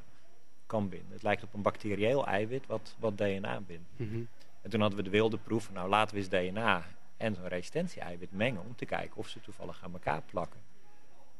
[0.66, 1.12] kan binden.
[1.12, 3.88] Het lijkt op een bacterieel eiwit wat, wat DNA bindt.
[3.96, 4.20] Mhm.
[4.62, 6.86] En toen hadden we de wilde proef nou laten we eens DNA
[7.18, 10.60] en zo'n resistentie-eiwit mengen om te kijken of ze toevallig aan elkaar plakken.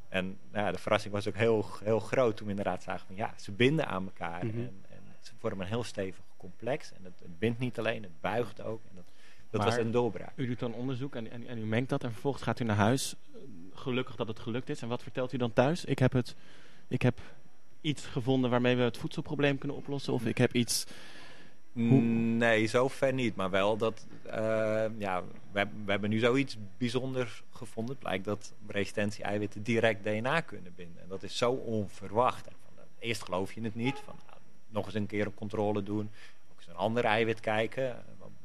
[0.09, 3.17] En nou ja, de verrassing was ook heel, heel groot toen we inderdaad zagen van
[3.17, 4.59] ja, ze binden aan elkaar Mhm.
[4.59, 6.93] en, en ze vormen een heel stevig complex.
[6.93, 8.81] En het, het bindt niet alleen, het buigt ook.
[8.89, 9.05] En dat
[9.51, 10.33] dat Maar- was een doorbraak.
[10.37, 12.77] U doet dan onderzoek en, en, en u mengt dat en vervolgens gaat u naar
[12.77, 13.15] huis.
[13.73, 14.83] Gelukkig dat het gelukt is.
[14.83, 15.85] En wat vertelt u dan thuis?
[15.85, 16.35] Ik heb, het,
[16.89, 17.19] ik heb
[17.81, 20.13] iets gevonden waarmee we het voedselprobleem kunnen oplossen.
[20.13, 20.87] Of ik heb iets...
[21.89, 22.01] Hoe-
[22.39, 23.37] Nee, zo ver niet.
[23.37, 27.95] Maar wel dat, eh, ja, we, hebben- we hebben nu zoiets bijzonders gevonden.
[27.95, 31.03] Het blijkt dat resistentie-eiwitten direct DNA kunnen binden.
[31.03, 32.47] En dat is zo onverwacht.
[32.47, 33.99] En van, eh, eerst geloof je het niet.
[34.05, 34.39] Van, nou,
[34.69, 36.11] nog eens een keer een controle doen.
[36.53, 37.85] Ook eens een ander eiwit kijken.
[37.91, 37.97] Eh,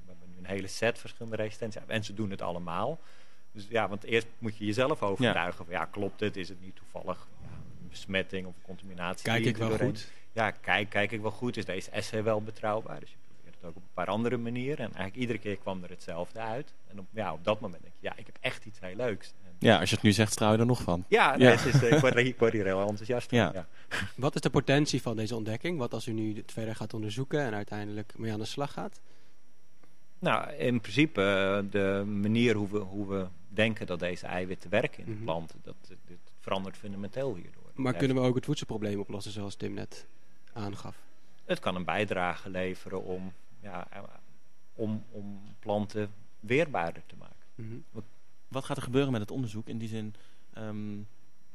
[0.05, 2.99] We hebben nu een hele set verschillende resistentie En ze doen het allemaal.
[3.51, 5.65] Dus ja, want eerst moet je jezelf overtuigen.
[5.65, 6.37] Van, ja, klopt het?
[6.37, 7.47] Is het niet toevallig ja,
[7.81, 9.23] een besmetting of contaminatie?
[9.23, 10.11] Kijk ik wel goed?
[10.31, 11.57] ja, kijk, kijk ik wel goed.
[11.57, 12.99] Is deze essay wel betrouwbaar?
[12.99, 13.15] Dus
[13.63, 14.77] het ook op een paar andere manieren.
[14.77, 16.73] En eigenlijk iedere keer kwam er hetzelfde uit.
[16.87, 19.33] En op, ja, op dat moment denk je, ja, ik heb echt iets heel leuks.
[19.45, 21.05] En, Ja, als je het nu zegt, straal je er nog van.
[21.07, 21.49] ja, Ja.
[21.49, 23.37] Het is, eh, ik, word, ik word hier heel enthousiast van.
[23.37, 23.51] Ja.
[23.53, 23.67] Ja.
[24.15, 25.77] Wat is de potentie van deze ontdekking?
[25.77, 29.01] Wat als u nu het verder gaat onderzoeken en uiteindelijk mee aan de slag gaat?
[30.19, 35.05] Nou, in principe eh, de manier hoe we, hoe we denken dat deze eiwitten werken
[35.05, 37.71] in de planten, dat, dat, dit verandert fundamenteel hierdoor.
[37.73, 40.07] Maar kunnen we ook het voedselprobleem oplossen zoals Tim net
[40.53, 40.95] aangaf?
[41.45, 44.03] Het kan een bijdrage leveren om, ja, eh,
[44.73, 47.45] om, om planten weerbaarder te maken.
[47.55, 48.03] Mhm.
[48.47, 49.67] Wat gaat er gebeuren met het onderzoek?
[49.67, 50.15] In die zin,
[50.53, 50.97] ehm,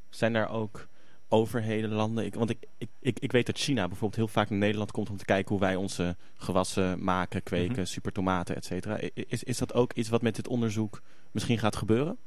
[0.09, 0.89] zijn daar ook
[1.29, 2.25] overheden, landen...
[2.25, 5.11] Ik, want ik, ik, ik, ik weet dat China bijvoorbeeld heel vaak naar Nederland komt...
[5.11, 7.85] om te kijken hoe wij onze gewassen maken, kweken, Mhm.
[7.85, 8.99] supertomaten, et cetera.
[9.15, 12.19] Is, is dat ook iets wat met dit onderzoek misschien gaat gebeuren?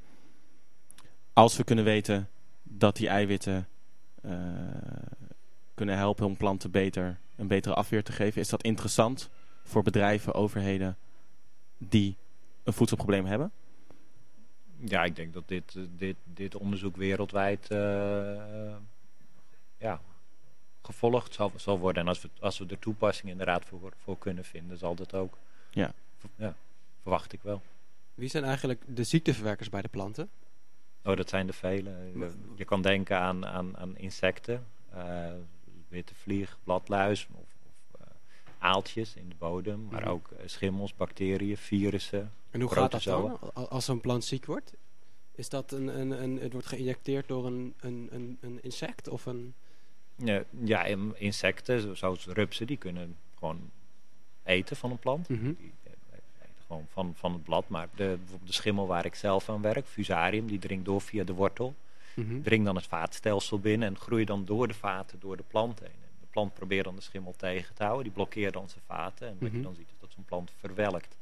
[1.34, 2.30] Als we kunnen weten
[2.64, 3.68] dat die eiwitten
[4.22, 4.32] eh,
[5.74, 8.42] kunnen helpen om planten beter, een betere afweer te geven...
[8.42, 9.30] is dat interessant
[9.64, 10.98] voor bedrijven, overheden
[11.78, 12.16] die
[12.64, 13.52] een voedselprobleem hebben?
[14.78, 18.76] Ja, ik denk dat dit, eh, dit, dit onderzoek wereldwijd eh,
[19.78, 20.02] ja,
[20.82, 22.02] gevolgd zal, zal worden.
[22.02, 25.38] En als we, als we er toepassingen inderdaad voor, voor kunnen vinden, zal dat ook.
[25.70, 25.94] Ja.
[26.36, 26.56] ja.
[27.02, 27.62] Verwacht ik wel.
[28.14, 30.30] Wie zijn eigenlijk de ziekteverwerkers bij de planten?
[31.04, 31.90] Oh, dat zijn er vele.
[31.90, 34.66] Je, je kan denken aan, aan, aan insecten.
[34.90, 35.32] eh,
[35.88, 37.51] witte vlieg, bladluis of, eh,
[38.62, 39.88] aaltjes in de bodem.
[39.92, 40.10] Maar Mhm.
[40.10, 42.32] ook eh, schimmels, bacteriën, virussen.
[42.50, 43.40] En hoe gaat dat dan?
[43.54, 44.74] Al- Als zo'n plant ziek wordt?
[45.36, 49.26] Is dat een, een, een, het wordt geïnjecteerd door een, een, een, een insect of
[49.26, 49.54] een...
[50.16, 53.70] Ja, ja, in- insecten zo- zoals rupsen, die kunnen gewoon
[54.44, 55.30] eten van een plant.
[55.30, 55.44] Mhm.
[55.44, 55.92] Die eh,
[56.42, 57.68] eten gewoon van, van het blad.
[57.70, 61.24] Maar de, bijvoorbeeld de schimmel waar ik zelf aan werk, fusarium, die dringt door via
[61.24, 61.76] de wortel.
[62.16, 62.42] Mhm.
[62.42, 65.90] Dringt dan het vaatstelsel binnen en groeit dan door de vaten, door de plant heen.
[66.32, 68.04] Plant probeert dan de schimmel tegen te houden.
[68.04, 69.28] Die blokkeert dan zijn vaten.
[69.28, 69.58] En wat Mhm.
[69.58, 71.18] je dan ziet is dat zo'n plant verwelkt.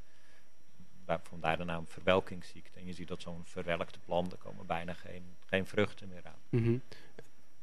[1.06, 2.80] Daar- Vandaar de naam verwelkingsziekte.
[2.80, 6.62] En je ziet dat zo'n verwelkte plant, er komen bijna geen, geen vruchten meer aan.
[6.62, 6.78] Mhm.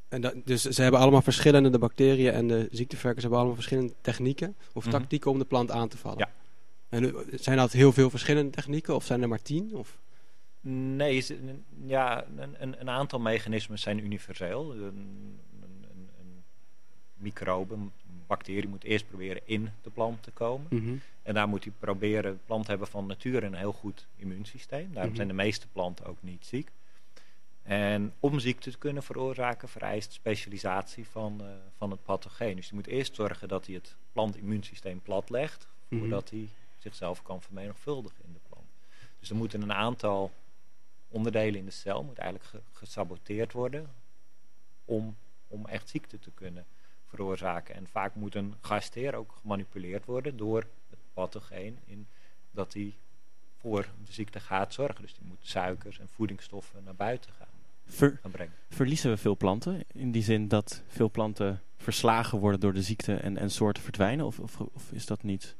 [0.08, 3.94] En dat, dus ze hebben allemaal verschillende, de bacteriën en de ziekteverwekkers hebben allemaal verschillende
[4.00, 4.92] technieken of Mhm.
[4.98, 6.18] tactieken om de plant aan te vallen.
[6.18, 6.30] Ja.
[6.88, 9.74] En eh, zijn dat heel veel verschillende technieken of zijn er maar tien?
[9.74, 9.98] Of?
[10.60, 11.24] Nee,
[11.86, 14.74] ja, een, een, een aantal mechanismen zijn universeel.
[14.74, 15.38] Een
[17.16, 17.92] microbe, een
[18.26, 20.66] bacterie moet eerst proberen in de plant te komen.
[20.70, 20.96] Mhm.
[21.22, 24.88] En daar moet hij proberen, planten hebben van nature een heel goed immuunsysteem.
[24.92, 25.16] Daarom Mhm.
[25.16, 26.70] zijn de meeste planten ook niet ziek.
[27.62, 32.56] En om ziekte te kunnen veroorzaken vereist specialisatie van, eh, van het pathogeen.
[32.56, 36.00] Dus je moet eerst zorgen dat hij het plantimmuunsysteem plat legt, Mhm.
[36.00, 36.48] voordat hij
[36.78, 38.66] zichzelf kan vermenigvuldigen in de plant.
[39.20, 40.30] Dus er moeten een aantal
[41.08, 43.90] onderdelen in de cel moet eigenlijk ge- gesaboteerd worden
[44.84, 45.16] om,
[45.48, 46.66] om echt ziekte te kunnen
[47.16, 47.74] veroorzaken.
[47.74, 52.06] En vaak moet een gastheer ook gemanipuleerd worden door het pathogeen in
[52.50, 52.94] dat hij
[53.60, 55.02] voor de ziekte gaat zorgen.
[55.02, 57.46] Dus die moet suikers en voedingsstoffen naar buiten gaan,
[57.86, 58.54] Ver- gaan brengen.
[58.70, 59.84] verliezen we veel planten?
[59.92, 64.26] In die zin dat veel planten verslagen worden door de ziekte en, en soorten verdwijnen?
[64.26, 65.56] Of, of, of is dat niet?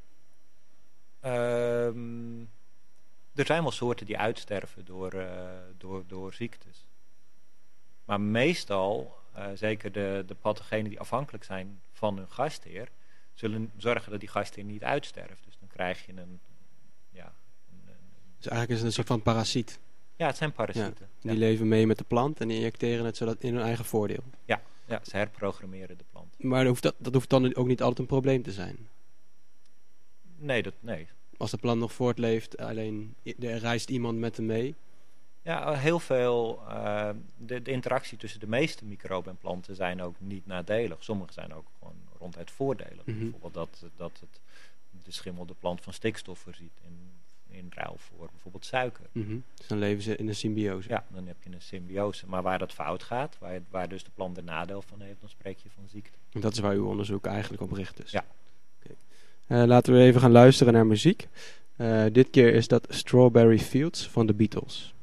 [1.21, 2.41] Ehm,
[3.35, 6.85] er zijn wel soorten die uitsterven door, eh, door, door ziektes.
[8.05, 9.17] Maar meestal,
[9.55, 12.89] zeker de, de pathogenen die afhankelijk zijn van hun gastheer,
[13.35, 15.45] zullen zorgen dat die gastheer niet uitsterft.
[15.45, 16.41] Dus dan krijg je een,
[17.11, 17.25] ja,
[17.71, 17.95] een, een-
[18.37, 19.79] Dus eigenlijk is het een soort van parasiet.
[20.17, 21.09] ja het zijn parasieten.
[21.21, 21.39] Die Ja.
[21.39, 24.23] leven mee met de plant en injecteren het zodat in hun eigen voordeel.
[24.89, 26.35] Ja, ze herprogrammeren de plant.
[26.43, 28.89] Maar dat hoeft, dat, dat hoeft dan ook niet altijd een probleem te zijn.
[30.37, 31.07] Nee, dat, nee.
[31.37, 34.75] Als de plant nog voortleeft, alleen er reist iemand met hem mee.
[35.47, 36.63] Ja, heel veel.
[36.69, 41.05] eh, de, de interactie tussen de meeste microben en planten zijn ook niet nadelig.
[41.05, 43.05] Sommige zijn ook gewoon ronduit voordelig.
[43.05, 43.19] Mhm.
[43.19, 44.41] Bijvoorbeeld dat, dat het,
[45.05, 47.11] de schimmel de plant van stikstof voorziet in,
[47.57, 49.05] in ruil voor bijvoorbeeld suiker.
[49.13, 49.37] Mhm.
[49.55, 50.89] Dus dan leven ze in een symbiose.
[50.89, 52.27] Ja, dan heb je een symbiose.
[52.27, 55.29] Maar waar dat fout gaat, waar, waar dus de plant er nadeel van heeft, dan
[55.29, 56.19] spreek je van ziekte.
[56.33, 58.11] En dat is waar uw onderzoek eigenlijk op richt dus.
[58.11, 58.25] Ja.
[59.47, 61.29] Eh, laten we even gaan luisteren naar muziek.
[61.77, 64.95] Eh, dit keer is dat Strawberry Fields van de Beatles.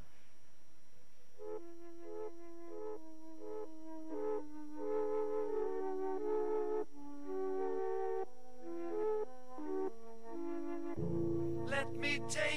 [12.03, 12.52] Me take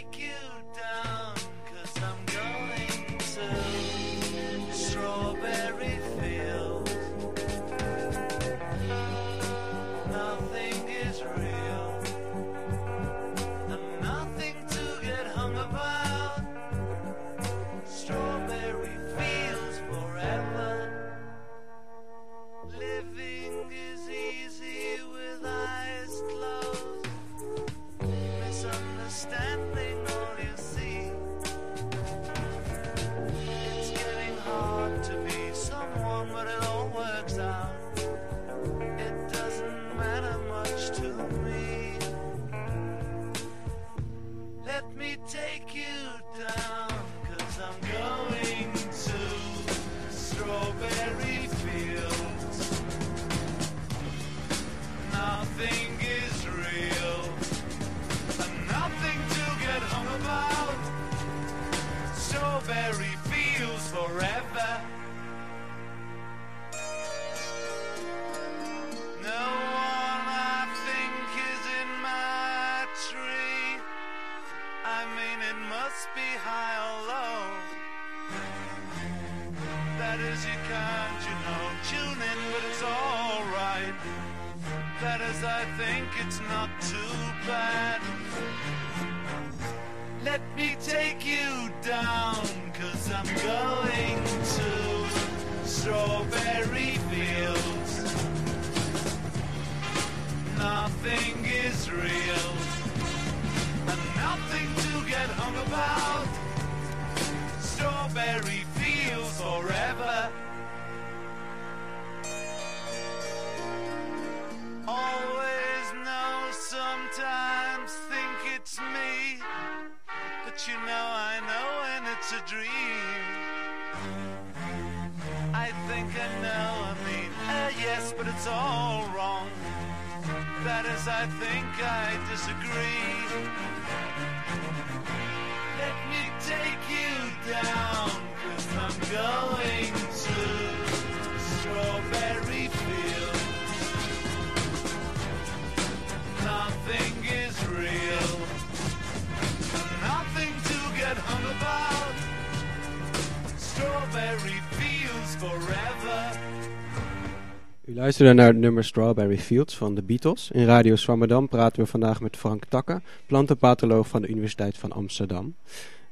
[157.96, 160.50] luisterde naar het nummer Strawberry Fields van de Beatles.
[160.50, 165.54] In Radio Swammerdam praten we vandaag met Frank Takke, plantenpatholoog van de Universiteit van Amsterdam.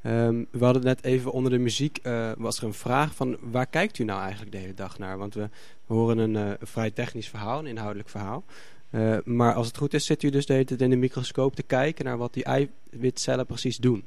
[0.02, 3.66] Ehm, we hadden net even onder de muziek, eh, was er een vraag van waar
[3.66, 5.18] kijkt u nou eigenlijk de hele dag naar?
[5.18, 5.48] Want we
[5.86, 8.44] horen een, eh, vrij technisch verhaal, een inhoudelijk verhaal.
[8.90, 11.54] Eh, maar als het goed is, zit u dus de hele tijd in de microscoop
[11.54, 14.04] te kijken naar wat die eiwitcellen precies doen.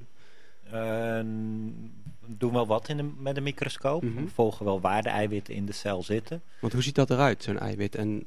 [2.27, 4.03] We doen wel wat in de, met een microscoop.
[4.03, 4.23] Mhm.
[4.23, 6.41] We volgen wel waar de eiwitten in de cel zitten.
[6.59, 7.95] Want hoe ziet dat eruit, zo'n eiwit?
[7.95, 8.23] En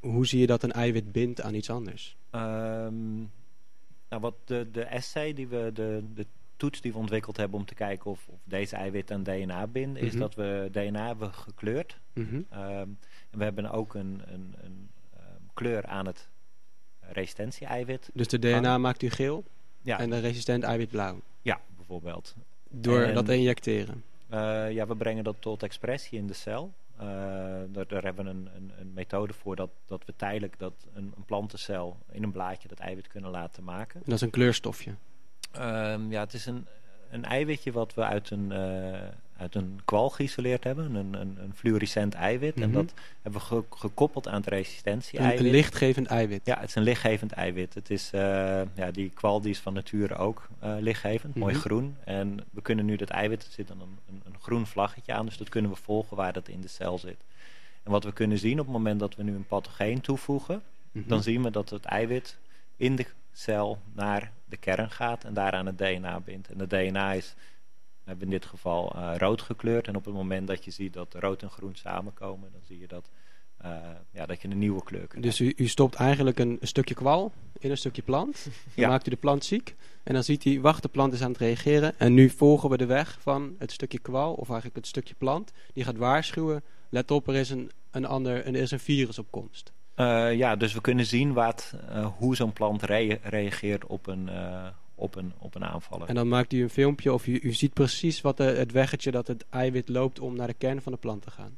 [0.00, 2.16] hoe zie je dat een eiwit bindt aan iets anders?
[2.30, 3.16] Ehm,
[4.08, 7.64] nou, wat de, de essay, die we, de, de toets die we ontwikkeld hebben om
[7.66, 10.20] te kijken of, of deze eiwitten aan DNA binden, is Mhm.
[10.20, 11.98] dat we DNA hebben gekleurd.
[12.14, 12.98] Ehm, en
[13.30, 16.28] we hebben ook een, een, een ehm, kleur aan het
[17.00, 18.10] resistentie-eiwit.
[18.14, 19.44] Dus de DNA maakt u geel
[19.82, 21.20] Ja, en de resistent eiwit blauw.
[21.42, 22.34] ja, bijvoorbeeld.
[22.70, 24.04] Door En- dat te injecteren.
[24.28, 26.72] Eh, ja, we brengen dat tot expressie in de cel.
[26.96, 27.06] Eh,
[27.68, 31.12] daar, daar hebben we een, een, een methode voor dat, dat we tijdelijk dat een,
[31.16, 33.94] een plantencel in een blaadje dat eiwit kunnen laten maken.
[33.94, 34.94] En dat is een kleurstofje.
[35.52, 36.66] Ehm, ja, het is een,
[37.10, 39.08] een eiwitje wat we uit een, eh,
[39.40, 42.54] uit een kwal geïsoleerd hebben, een, een, een fluorescent eiwit.
[42.60, 42.72] En Mhm.
[42.72, 45.40] dat hebben we ge- gekoppeld aan het Een, resistentie-eiwit.
[45.40, 46.40] een lichtgevend eiwit.
[46.46, 47.74] Ja, het is een lichtgevend eiwit.
[47.74, 48.20] Het is, eh,
[48.74, 51.62] ja, die kwal die is van nature ook eh, lichtgevend, mooi Mhm.
[51.62, 51.96] groen.
[52.04, 55.26] En we kunnen nu dat eiwit, er zit dan een, een, een groen vlaggetje aan,
[55.26, 57.18] dus dat kunnen we volgen waar dat in de cel zit.
[57.82, 61.08] En wat we kunnen zien op het moment dat we nu een pathogeen toevoegen, Mhm.
[61.08, 62.38] dan zien we dat het eiwit
[62.76, 66.48] in de cel naar de kern gaat en daaraan het DNA bindt.
[66.48, 67.34] En het DNA is,
[68.10, 69.86] hebben in dit geval eh, rood gekleurd.
[69.88, 72.86] En op het moment dat je ziet dat rood en groen samenkomen, dan zie je
[72.86, 73.10] dat,
[73.56, 73.70] eh,
[74.10, 77.32] ja, dat je een nieuwe kleur kunt Dus u, u stopt eigenlijk een, stukje kwal
[77.58, 78.44] in een stukje plant.
[78.44, 78.88] Dan Ja.
[78.88, 79.74] maakt u de plant ziek.
[80.02, 81.98] En dan ziet hij, wacht, de plant is aan het reageren.
[81.98, 85.52] En nu volgen we de weg van het stukje kwal, of eigenlijk het stukje plant.
[85.74, 89.26] Die gaat waarschuwen, let op, er is een, een, ander, er is een virus op
[89.30, 89.72] komst.
[89.94, 91.74] Eh, ja, dus we kunnen zien wat,
[92.18, 94.28] hoe zo'n plant rea- reageert op een,
[95.00, 96.08] op, een, op een aanvaller.
[96.08, 99.10] En dan maakt u een filmpje of u, u ziet precies wat de, het weggetje
[99.10, 101.56] dat het eiwit loopt om naar de kern van de plant te gaan.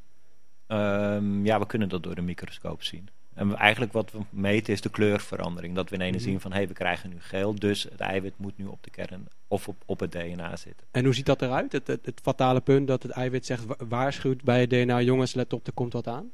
[0.66, 3.09] Ehm, ja, we kunnen dat door de microscoop zien.
[3.35, 5.74] En eigenlijk wat we meten is de kleurverandering.
[5.74, 6.24] Dat we ineens Mhm.
[6.24, 8.90] zien van, hé, hey, we krijgen nu geel, dus het eiwit moet nu op de
[8.90, 10.87] kern of op, op het DNA zitten.
[10.90, 11.72] En hoe ziet dat eruit?
[11.72, 15.35] Het, het, het fatale punt dat het eiwit zegt, wa- waarschuwt bij het DNA, jongens,
[15.35, 16.31] let op, er komt wat aan.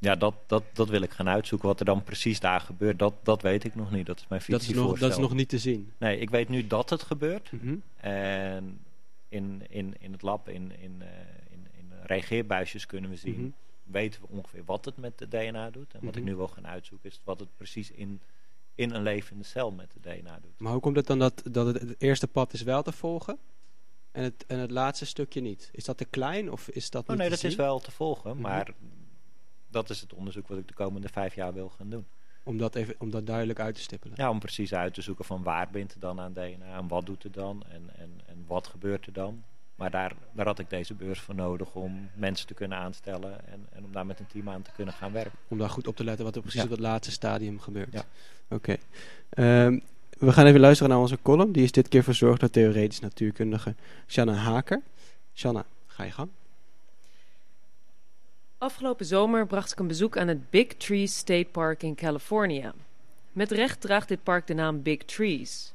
[0.00, 1.68] Ja, dat, dat, dat wil ik gaan uitzoeken.
[1.68, 4.06] Wat er dan precies daar gebeurt, dat, dat weet ik nog niet.
[4.06, 5.08] Dat is mijn Dat is, nog, fictievoorstel.
[5.08, 5.92] dat is nog niet te zien.
[5.98, 7.52] Nee, ik weet nu dat het gebeurt.
[7.52, 7.76] Mhm.
[7.96, 8.84] En
[9.28, 11.08] in, in, in het lab, in, in, eh,
[11.50, 13.40] in, in reageerbuisjes kunnen we zien...
[13.40, 13.50] Mhm.
[13.82, 15.92] weten we ongeveer wat het met de DNA doet.
[15.94, 16.30] En wat ik Mhm.
[16.30, 18.20] nu wil gaan uitzoeken is wat het precies in,
[18.74, 20.60] in een levende cel met de DNA doet.
[20.60, 23.38] Maar hoe komt het dan dat, dat het, het eerste pad is wel te volgen
[24.10, 25.68] en het, en het laatste stukje niet?
[25.72, 28.40] Is dat te klein of is dat Oh niet nee, dat is wel te volgen,
[28.40, 28.74] maar
[29.68, 32.06] dat is het onderzoek wat ik de komende vijf jaar wil gaan doen.
[32.42, 34.14] Om dat, even, om dat duidelijk uit te stippelen.
[34.18, 37.06] Ja, om precies uit te zoeken van waar bindt het dan aan DNA en wat
[37.06, 39.42] doet het dan en, en, en wat gebeurt er dan.
[39.74, 43.66] Maar daar, daar had ik deze beurs voor nodig om mensen te kunnen aanstellen en,
[43.70, 45.38] en om daar met een team aan te kunnen gaan werken.
[45.48, 46.64] Om daar goed op te letten wat er precies Ja.
[46.66, 47.92] op het laatste stadium gebeurt.
[47.92, 48.04] Ja.
[48.48, 48.76] Oké.
[49.28, 49.78] Ehm,
[50.18, 51.52] we gaan even luisteren naar onze column.
[51.52, 53.74] Die is dit keer verzorgd door theoretisch natuurkundige
[54.06, 54.82] Shanna Haker.
[55.34, 56.30] Shanna, ga je gang.
[58.58, 62.72] Afgelopen zomer bracht ik een bezoek aan het Big Trees State Park in Californië.
[63.32, 65.72] Met recht draagt dit park de naam Big Trees.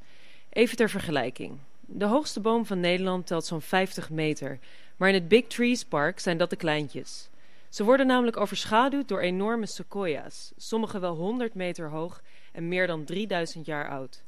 [0.49, 1.57] Even ter vergelijking.
[1.79, 4.59] De hoogste boom van Nederland telt zo'n 50 meter,
[4.97, 7.29] maar in het Big Trees Park zijn dat de kleintjes.
[7.69, 13.03] Ze worden namelijk overschaduwd door enorme sequoia's, sommige wel 100 meter hoog en meer dan
[13.03, 14.23] 3000 jaar oud.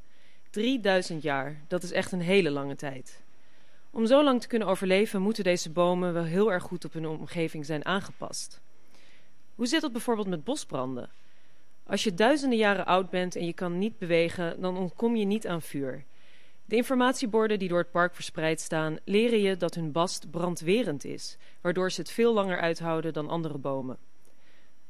[0.49, 3.23] 3000 jaar, dat is echt een hele lange tijd.
[3.95, 7.07] Om zo lang te kunnen overleven moeten deze bomen wel heel erg goed op hun
[7.07, 8.61] omgeving zijn aangepast.
[9.55, 11.09] Hoe zit dat bijvoorbeeld met bosbranden?
[11.83, 15.47] Als je duizenden jaren oud bent en je kan niet bewegen, dan ontkom je niet
[15.47, 16.05] aan vuur.
[16.65, 21.37] De informatieborden die door het park verspreid staan, leren je dat hun bast brandwerend is,
[21.61, 23.97] waardoor ze het veel langer uithouden dan andere bomen.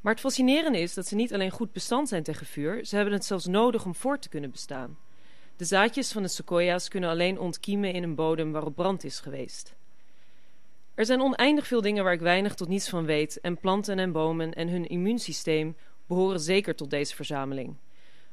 [0.01, 3.13] Maar het fascinerende is dat ze niet alleen goed bestand zijn tegen vuur, ze hebben
[3.13, 4.97] het zelfs nodig om voort te kunnen bestaan.
[5.57, 9.75] De zaadjes van de sequoia's kunnen alleen ontkiemen in een bodem waarop brand is geweest.
[10.93, 14.11] Er zijn oneindig veel dingen waar ik weinig tot niets van weet, en planten en
[14.11, 15.75] bomen en hun immuunsysteem
[16.07, 17.75] behoren zeker tot deze verzameling.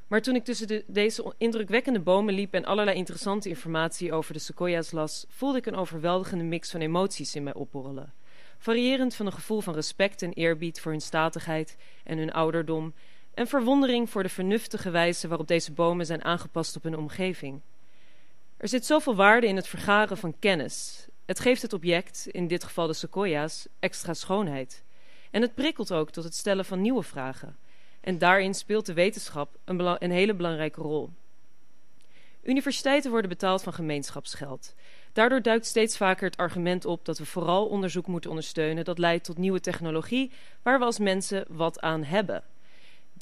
[0.06, 4.38] Maar toen ik tussen de, deze indrukwekkende bomen liep en allerlei interessante informatie over de
[4.38, 8.12] sequoia's las, voelde ik een overweldigende mix van emoties in mij opborrelen.
[8.58, 12.94] Variërend van een gevoel van respect en eerbied voor hun statigheid en hun ouderdom,
[13.34, 17.60] en verwondering voor de vernuftige wijze waarop deze bomen zijn aangepast op hun omgeving.
[18.56, 21.06] Er zit zoveel waarde in het vergaren van kennis.
[21.24, 24.82] Het geeft het object, in dit geval de sequoia's, extra schoonheid.
[25.30, 27.56] En het prikkelt ook tot het stellen van nieuwe vragen.
[28.00, 31.10] En daarin speelt de wetenschap een, een hele belangrijke rol.
[32.42, 34.74] Universiteiten worden betaald van gemeenschapsgeld.
[35.12, 39.24] Daardoor duikt steeds vaker het argument op dat we vooral onderzoek moeten ondersteunen dat leidt
[39.24, 40.30] tot nieuwe technologie
[40.62, 42.42] waar we als mensen wat aan hebben.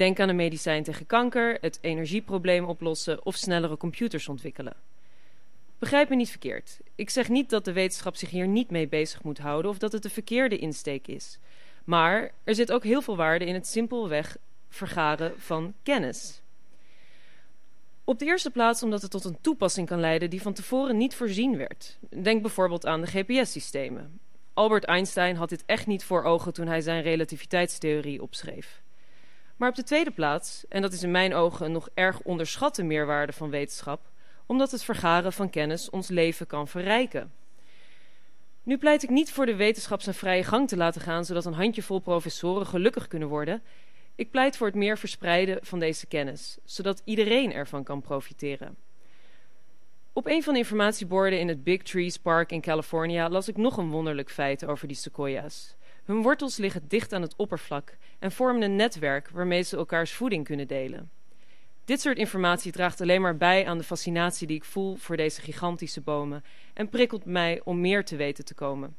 [0.01, 4.76] Denk aan een medicijn tegen kanker, het energieprobleem oplossen of snellere computers ontwikkelen.
[5.78, 6.80] Begrijp me niet verkeerd.
[6.94, 9.92] Ik zeg niet dat de wetenschap zich hier niet mee bezig moet houden of dat
[9.92, 11.38] het de verkeerde insteek is.
[11.84, 14.36] Maar er zit ook heel veel waarde in het simpelweg
[14.68, 16.42] vergaren van kennis.
[18.05, 21.14] Op de eerste plaats omdat het tot een toepassing kan leiden die van tevoren niet
[21.14, 21.98] voorzien werd.
[22.22, 24.20] Denk bijvoorbeeld aan de GPS-systemen.
[24.55, 28.82] Albert Einstein had dit echt niet voor ogen toen hij zijn relativiteitstheorie opschreef.
[29.61, 32.83] Maar op de tweede plaats, en dat is in mijn ogen een nog erg onderschatte
[32.83, 34.01] meerwaarde van wetenschap,
[34.47, 37.33] omdat het vergaren van kennis ons leven kan verrijken.
[38.63, 41.53] Nu pleit ik niet voor de wetenschap zijn vrije gang te laten gaan, zodat een
[41.53, 43.63] handjevol professoren gelukkig kunnen worden.
[44.15, 48.77] Ik pleit voor het meer verspreiden van deze kennis, zodat iedereen ervan kan profiteren.
[50.13, 53.77] Op een van de informatieborden in het Big Trees Park in California las ik nog
[53.77, 55.77] een wonderlijk feit over die sequoia's.
[56.11, 60.45] Hun wortels liggen dicht aan het oppervlak en vormen een netwerk waarmee ze elkaars voeding
[60.45, 61.11] kunnen delen.
[61.85, 65.41] Dit soort informatie draagt alleen maar bij aan de fascinatie die ik voel voor deze
[65.41, 66.45] gigantische bomen
[66.75, 68.97] en prikkelt mij om meer te weten te komen.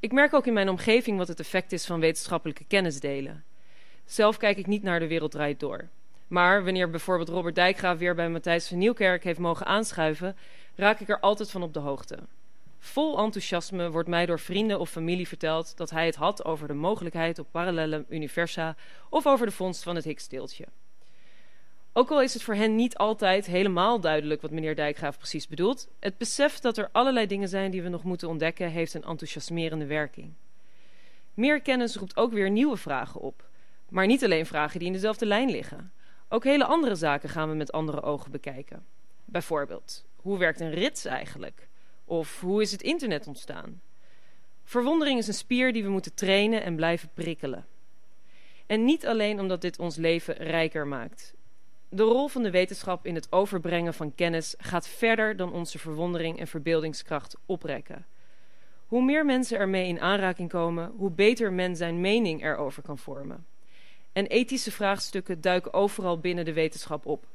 [0.00, 3.44] Ik merk ook in mijn omgeving wat het effect is van wetenschappelijke kennis delen.
[4.04, 5.88] Zelf kijk ik niet naar de wereld draait door.
[6.28, 10.36] Maar wanneer bijvoorbeeld Robert Dijkgraaf weer bij Matthijs van Nieuwkerk heeft mogen aanschuiven,
[10.74, 12.18] raak ik er altijd van op de hoogte.
[12.78, 16.74] Vol enthousiasme wordt mij door vrienden of familie verteld dat hij het had over de
[16.74, 18.76] mogelijkheid op parallele universa
[19.10, 20.66] of over de vondst van het Higgs-deeltje.
[21.92, 25.88] Ook al is het voor hen niet altijd helemaal duidelijk wat meneer Dijkgraaf precies bedoelt,
[26.00, 29.86] het besef dat er allerlei dingen zijn die we nog moeten ontdekken heeft een enthousiasmerende
[29.86, 30.32] werking.
[31.34, 33.48] Meer kennis roept ook weer nieuwe vragen op,
[33.88, 35.92] maar niet alleen vragen die in dezelfde lijn liggen.
[36.28, 38.86] Ook hele andere zaken gaan we met andere ogen bekijken.
[39.24, 41.68] Bijvoorbeeld, hoe werkt een rits eigenlijk?
[42.08, 43.80] Of hoe is het internet ontstaan?
[44.64, 47.66] Verwondering is een spier die we moeten trainen en blijven prikkelen.
[48.66, 51.34] En niet alleen omdat dit ons leven rijker maakt.
[51.88, 56.38] De rol van de wetenschap in het overbrengen van kennis gaat verder dan onze verwondering
[56.38, 58.06] en verbeeldingskracht oprekken.
[58.86, 63.46] Hoe meer mensen ermee in aanraking komen, hoe beter men zijn mening erover kan vormen.
[64.12, 67.26] En ethische vraagstukken duiken overal binnen de wetenschap op.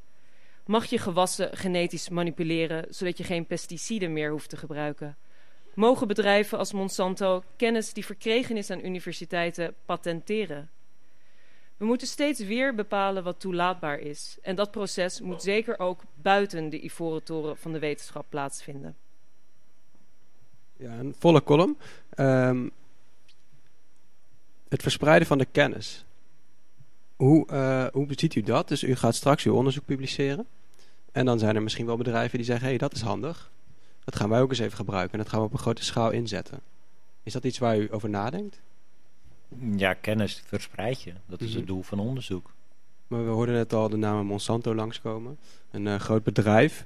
[0.66, 5.18] Mag je gewassen genetisch manipuleren zodat je geen pesticiden meer hoeft te gebruiken?
[5.74, 10.70] Mogen bedrijven als Monsanto kennis die verkregen is aan universiteiten patenteren?
[11.78, 14.38] We moeten steeds weer bepalen wat toelaatbaar is.
[14.42, 18.96] En dat proces moet zeker ook buiten de ivoren toren van de wetenschap plaatsvinden.
[20.78, 21.78] Ja, een volle column.
[22.18, 22.72] Um,
[24.70, 26.06] het verspreiden van de kennis.
[27.24, 28.68] Hoe, uh, hoe ziet u dat?
[28.68, 30.48] Dus u gaat straks uw onderzoek publiceren.
[31.12, 32.64] En dan zijn er misschien wel bedrijven die zeggen...
[32.64, 33.52] hé, hey, dat is handig.
[34.04, 35.12] Dat gaan wij ook eens even gebruiken.
[35.12, 36.60] En dat gaan we op een grote schaal inzetten.
[37.24, 38.62] Is dat iets waar u over nadenkt?
[39.76, 41.14] Ja, kennis verspreid je.
[41.26, 41.58] Dat is mm -hmm.
[41.58, 42.54] het doel van onderzoek.
[43.08, 45.38] Maar we hoorden net al de naam Monsanto langskomen.
[45.72, 46.86] Een uh, groot bedrijf...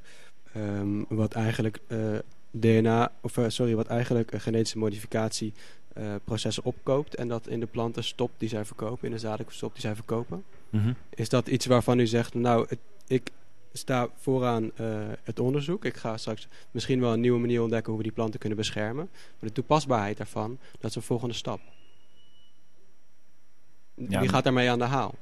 [0.57, 2.17] Um, wat eigenlijk uh,
[2.51, 3.11] DNA...
[3.21, 5.53] of sorry, wat eigenlijk genetische modificatie...
[5.99, 9.45] Uh, processen opkoopt en dat in de planten stopt die zij verkopen, in de zaden
[9.49, 10.43] stopt die zij verkopen.
[10.69, 10.95] Mm -hmm.
[11.09, 13.31] Is dat iets waarvan u zegt, nou, het, ik
[13.73, 15.85] sta vooraan uh, het onderzoek.
[15.85, 19.09] Ik ga straks misschien wel een nieuwe manier ontdekken hoe we die planten kunnen beschermen.
[19.11, 21.59] Maar de toepasbaarheid daarvan, dat is een volgende stap.
[23.93, 25.15] Ja, Wie gaat daarmee aan de haal?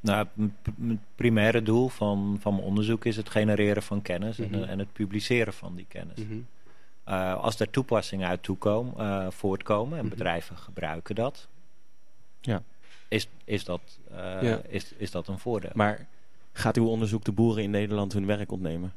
[0.00, 4.54] Nou, het primaire doel van, van mijn onderzoek is het genereren van kennis mm -hmm.
[4.54, 6.16] en, en, het publiceren van die kennis.
[6.18, 6.46] Mm -hmm.
[7.08, 11.48] Uh, als er toepassingen uit toekomen, uh, voortkomen en bedrijven gebruiken dat,
[12.40, 12.62] ja.
[13.08, 13.80] is, is, dat,
[14.10, 14.60] uh, ja.
[14.68, 15.70] is, is dat een voordeel.
[15.74, 16.06] Maar
[16.52, 18.92] gaat uw onderzoek de boeren in Nederland hun werk ontnemen?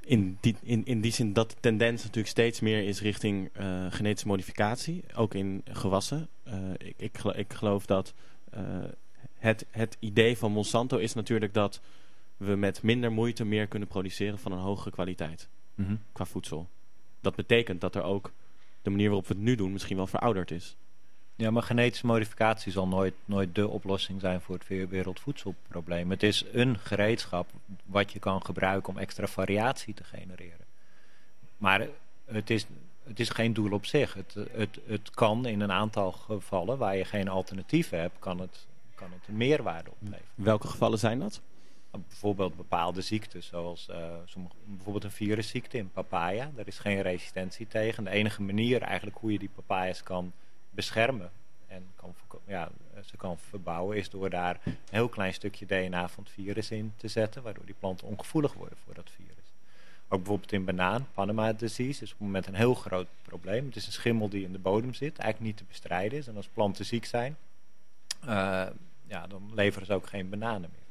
[0.00, 3.50] In die, in, in die zin dat de tendens natuurlijk steeds meer is richting
[3.90, 6.28] genetische modificatie, ook in gewassen.
[6.76, 8.14] ik, ik, ik geloof dat
[9.38, 11.80] het, het idee van Monsanto is natuurlijk dat
[12.36, 16.00] we met minder moeite meer kunnen produceren van een hogere kwaliteit -hmm.
[16.12, 16.68] qua voedsel
[17.20, 18.32] dat betekent dat er ook
[18.82, 20.76] de manier waarop we het nu doen misschien wel verouderd is.
[21.36, 26.10] Ja, maar genetische modificatie zal nooit, nooit de oplossing zijn voor het wereldvoedselprobleem.
[26.10, 27.48] Het is een gereedschap
[27.84, 30.66] wat je kan gebruiken om extra variatie te genereren.
[31.56, 31.86] Maar
[32.24, 32.66] het is,
[33.04, 34.14] het is geen doel op zich.
[34.14, 38.66] Het, het, het kan in een aantal gevallen waar je geen alternatieven hebt, kan het,
[38.94, 40.26] kan het een meerwaarde opleveren.
[40.34, 41.40] Welke gevallen zijn dat?
[41.90, 46.50] Bijvoorbeeld bepaalde ziekten, zoals uh, sommige, bijvoorbeeld een virusziekte in papaya.
[46.54, 48.04] Daar is geen resistentie tegen.
[48.04, 50.32] De enige manier eigenlijk hoe je die papaya's kan
[50.70, 51.30] beschermen
[51.66, 52.14] en kan,
[52.44, 56.32] ja, eh, ze kan verbouwen, is door daar een heel klein stukje DNA van het
[56.32, 59.52] virus in te zetten, waardoor die planten ongevoelig worden voor dat virus.
[60.08, 63.66] Ook bijvoorbeeld in banaan, Panama disease, is op het moment een heel groot probleem.
[63.66, 66.26] Het is een schimmel die in de bodem zit, eigenlijk niet te bestrijden is.
[66.26, 67.36] En als planten ziek zijn,
[68.20, 68.66] eh,
[69.06, 70.87] ja, dan leveren ze ook geen bananen meer.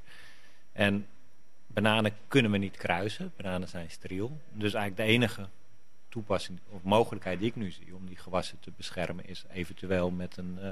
[0.78, 1.08] En
[1.68, 4.38] bananen kunnen we niet kruisen, bananen zijn steriel.
[4.52, 5.48] Dus eigenlijk de enige
[6.10, 10.38] toepassing of mogelijkheid die ik nu zie om die gewassen te beschermen is eventueel met
[10.38, 10.70] een eh,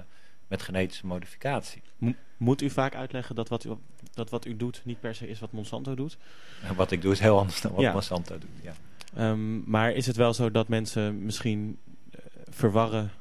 [0.48, 1.82] met genetische modificatie.
[1.98, 3.70] Mo- moet u vaak uitleggen dat wat, u,
[4.14, 6.18] dat wat u doet niet per se is wat Monsanto doet?
[6.64, 7.94] En wat ik doe is heel anders dan wat Ja.
[7.94, 8.50] Monsanto doet.
[8.62, 8.74] Ja.
[9.16, 11.80] Ehm, maar is het wel zo dat mensen misschien
[12.12, 13.12] eh, verwarren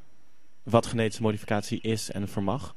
[0.63, 2.75] wat genetische modificatie is en vermag?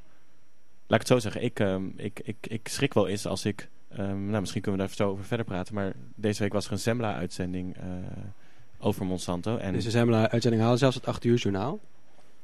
[0.87, 1.43] Laat ik het zo zeggen.
[1.43, 3.69] Ik, ehm, ik, ik, ik schrik wel eens als ik...
[3.97, 5.73] ehm, nou, misschien kunnen we daar zo over verder praten.
[5.75, 7.83] Maar deze week was er een Zembla-uitzending eh,
[8.79, 9.57] over Monsanto.
[9.57, 11.79] En Deze Zembla-uitzending haalde zelfs het 8 uur journaal.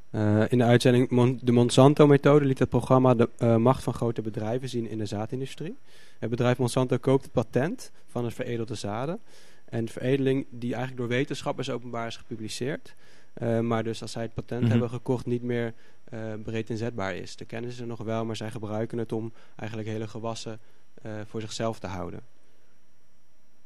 [0.10, 4.22] Eh, in de uitzending Mon- de Monsanto-methode liet het programma de eh, macht van grote
[4.22, 5.78] bedrijven zien in de zaadindustrie.
[6.20, 9.20] Het bedrijf Monsanto koopt het patent van het veredelde zaden.
[9.66, 12.96] En veredeling die eigenlijk door wetenschappers openbaar is gepubliceerd.
[13.62, 14.72] Maar dus als zij het patent Mhm.
[14.72, 15.74] hebben gekocht niet meer
[16.44, 17.36] breed inzetbaar is.
[17.36, 20.60] De kennis is er nog wel, maar zij gebruiken het om eigenlijk hele gewassen
[21.04, 22.22] eh, voor zichzelf te houden.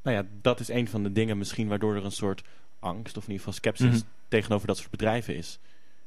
[0.01, 2.43] nou ja, dat is een van de dingen misschien waardoor er een soort
[2.79, 3.17] angst...
[3.17, 4.11] of in ieder geval sceptisch Mhm.
[4.27, 5.59] tegenover dat soort bedrijven is.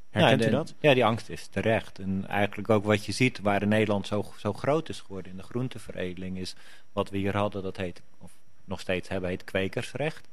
[0.09, 0.75] Herkent ja, u dat?
[0.79, 1.99] Ja, die angst is terecht.
[1.99, 5.43] En eigenlijk ook wat je ziet waar Nederland zo, zo groot is geworden in de
[5.43, 6.55] groenteveredeling is
[6.91, 8.31] wat we hier hadden, dat heet, of
[8.65, 10.27] nog steeds hebben, heet kwekersrecht.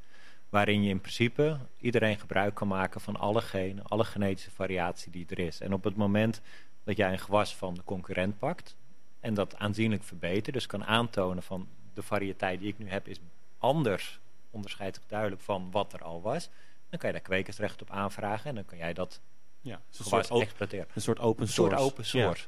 [0.49, 5.27] Waarin je in principe iedereen gebruik kan maken van alle genen, alle genetische variatie die
[5.29, 5.61] er is.
[5.61, 6.41] En op het moment
[6.85, 8.77] dat jij een gewas van de concurrent pakt
[9.21, 13.19] en dat aanzienlijk verbetert, dus kan aantonen van de variëteit die ik nu heb is
[13.59, 14.19] anders,
[14.51, 16.49] onderscheidt zich duidelijk van wat er al was,
[16.91, 19.21] dan kan je daar kwekersrecht op aanvragen en dan kan jij dat
[19.61, 20.87] Ja, een soort, exploiteren.
[20.95, 21.85] een soort open Een soort source.
[21.87, 22.47] open source.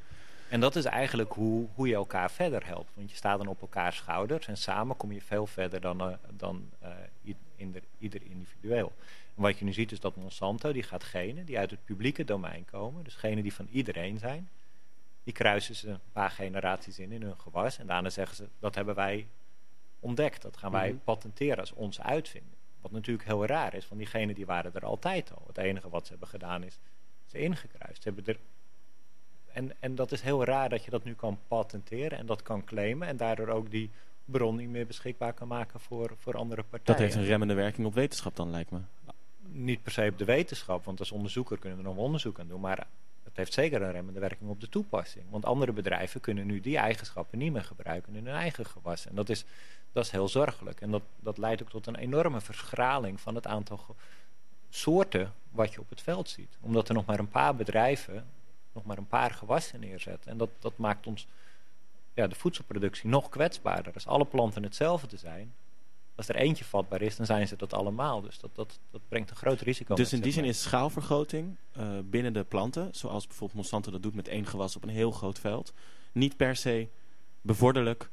[0.49, 2.89] En dat is eigenlijk hoe, hoe je elkaar verder helpt.
[2.93, 6.07] Want je staat dan op elkaars schouders en samen kom je veel verder dan, eh,
[6.31, 6.89] dan eh,
[7.57, 8.93] ieder, ieder individueel.
[9.35, 12.23] En wat je nu ziet is dat Monsanto, die gaat genen die uit het publieke
[12.23, 14.49] domein komen, dus genen die van iedereen zijn,
[15.23, 17.77] die kruisen ze een paar generaties in in hun gewas.
[17.77, 19.27] En daarna zeggen ze, dat hebben wij
[19.99, 20.41] ontdekt.
[20.41, 20.97] Dat gaan wij Mhm.
[21.03, 22.53] patenteren als onze uitvinding.
[22.81, 25.43] Wat natuurlijk heel raar is, want die genen die waren er altijd al.
[25.47, 26.79] Het enige wat ze hebben gedaan is
[27.25, 28.01] ze ingekruist.
[28.03, 28.39] Ze hebben er
[29.53, 32.63] en, en dat is heel raar dat je dat nu kan patenteren en dat kan
[32.63, 33.07] claimen.
[33.07, 33.89] En daardoor ook die
[34.25, 36.85] bron niet meer beschikbaar kan maken voor, voor andere partijen.
[36.85, 38.79] Dat heeft een remmende werking op wetenschap dan, lijkt me.
[39.39, 42.47] Niet per se op de wetenschap, want als onderzoeker kunnen we er nog onderzoek aan
[42.47, 42.61] doen.
[42.61, 42.87] Maar
[43.23, 45.25] het heeft zeker een remmende werking op de toepassing.
[45.29, 49.07] Want andere bedrijven kunnen nu die eigenschappen niet meer gebruiken in hun eigen gewas.
[49.07, 49.45] En dat is,
[49.91, 50.81] dat is heel zorgelijk.
[50.81, 53.95] En dat, dat leidt ook tot een enorme verschraling van het aantal
[54.69, 56.57] soorten wat je op het veld ziet.
[56.61, 58.25] Omdat er nog maar een paar bedrijven
[58.73, 60.31] nog maar een paar gewassen neerzetten.
[60.31, 61.27] En dat, dat maakt ons
[62.13, 63.93] ja, de voedselproductie nog kwetsbaarder.
[63.93, 65.53] Als alle planten hetzelfde zijn,
[66.15, 68.21] als er eentje vatbaar is, dan zijn ze dat allemaal.
[68.21, 71.89] Dus dat, dat, dat brengt een groot risico Dus in die zin is schaalvergroting eh,
[72.03, 75.39] binnen de planten, zoals bijvoorbeeld Monsanto dat doet met één gewas op een heel groot
[75.39, 75.73] veld,
[76.11, 76.87] niet per se
[77.41, 78.09] bevorderlijk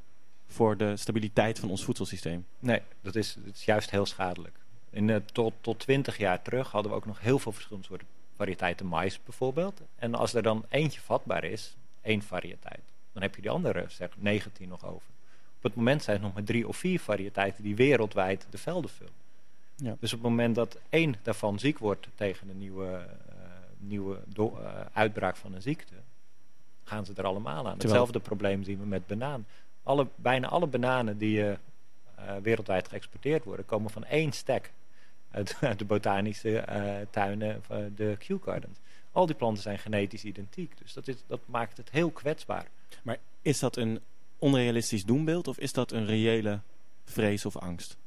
[0.47, 2.45] voor de stabiliteit van ons voedselsysteem.
[2.59, 4.59] Nee, dat is, dat is juist heel schadelijk.
[4.89, 8.07] In, eh, tot, tot 20 jaar terug hadden we ook nog heel veel verschillende soorten
[8.35, 9.81] variëteiten mais bijvoorbeeld.
[9.95, 12.81] En als er dan eentje vatbaar is, één variëteit,
[13.13, 15.07] dan heb je die andere, zeg 19 nog over.
[15.59, 18.89] Op het moment zijn het nog maar drie of vier variëteiten die wereldwijd de velden
[18.89, 19.13] vullen.
[19.75, 19.95] Ja.
[19.99, 22.85] Dus op het moment dat één daarvan ziek wordt tegen een nieuwe,
[23.29, 23.35] eh,
[23.77, 25.93] nieuwe do- eh, uitbraak van een ziekte,
[26.83, 27.63] gaan ze er allemaal aan.
[27.63, 29.45] Terwijl- Hetzelfde probleem zien we met banaan.
[29.83, 31.55] Alle, bijna alle bananen die eh,
[32.41, 34.71] wereldwijd geëxporteerd worden, komen van één stek
[35.31, 36.63] uit, uit de botanische
[37.09, 37.63] tuinen,
[37.95, 38.77] de Kew Gardens.
[39.11, 42.67] Al die planten zijn genetisch identiek, dus dat, is, dat maakt het heel kwetsbaar.
[43.03, 43.99] Maar is dat een
[44.39, 46.59] onrealistisch doembeeld of is dat een reële
[47.03, 47.97] vrees of angst?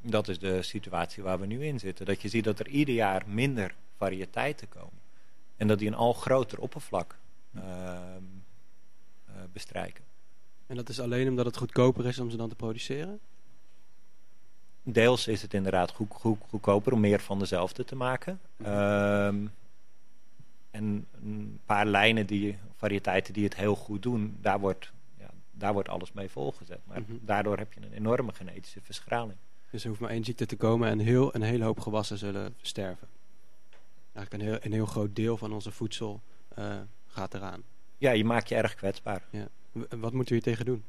[0.00, 2.06] Dat is de situatie waar we nu in zitten.
[2.06, 5.00] Dat je ziet dat er ieder jaar minder variëteiten komen.
[5.56, 7.18] En dat die een al groter oppervlak
[7.54, 8.22] ehm,
[9.26, 10.04] eh, bestrijken.
[10.66, 13.20] En dat is alleen omdat het goedkoper is om ze dan te produceren?
[14.82, 18.40] Deels is het inderdaad goed, goed, goedkoper om meer van dezelfde te maken.
[18.62, 19.46] Ehm,
[20.70, 24.92] en een paar lijnen, die, variëteiten die het heel goed doen, daar wordt,
[25.54, 26.80] daar wordt alles mee volgezet.
[26.84, 27.12] Maar Mhm.
[27.20, 29.38] daardoor heb je een enorme genetische verschraling.
[29.70, 32.54] Dus er hoeft maar één ziekte te komen en heel, een hele hoop gewassen zullen
[32.62, 33.08] sterven.
[34.12, 36.20] Eigenlijk een heel, een heel groot deel van onze voedsel
[36.54, 37.62] eh, gaat eraan.
[37.98, 39.22] Ja, je maakt je erg kwetsbaar.
[39.72, 40.84] W- Wat moeten we hier tegen doen?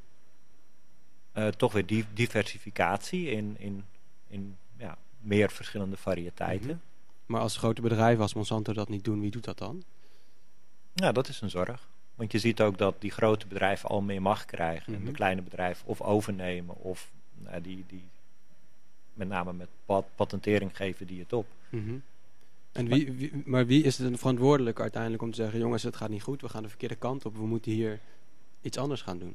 [1.31, 3.85] Eh, toch weer die diversificatie in, in,
[4.27, 6.67] in ja, meer verschillende variëteiten.
[6.67, 6.77] Mhm.
[7.25, 9.83] Maar als grote bedrijven als Monsanto dat niet doen, wie doet dat dan?
[10.93, 11.89] Ja, dat is een zorg.
[12.15, 14.93] Want je ziet ook dat die grote bedrijven al meer macht krijgen.
[14.93, 15.05] En Mhm.
[15.09, 18.03] de kleine bedrijven of overnemen of nou, die, die
[19.13, 21.47] met name met pat- patentering geven die het op.
[21.69, 21.95] Mhm.
[22.71, 25.59] En wie, wie- maar wie is er verantwoordelijk uiteindelijk om te zeggen...
[25.59, 27.35] jongens, het gaat niet goed, we gaan de verkeerde kant op...
[27.35, 27.99] we moeten hier
[28.61, 29.33] iets anders gaan doen?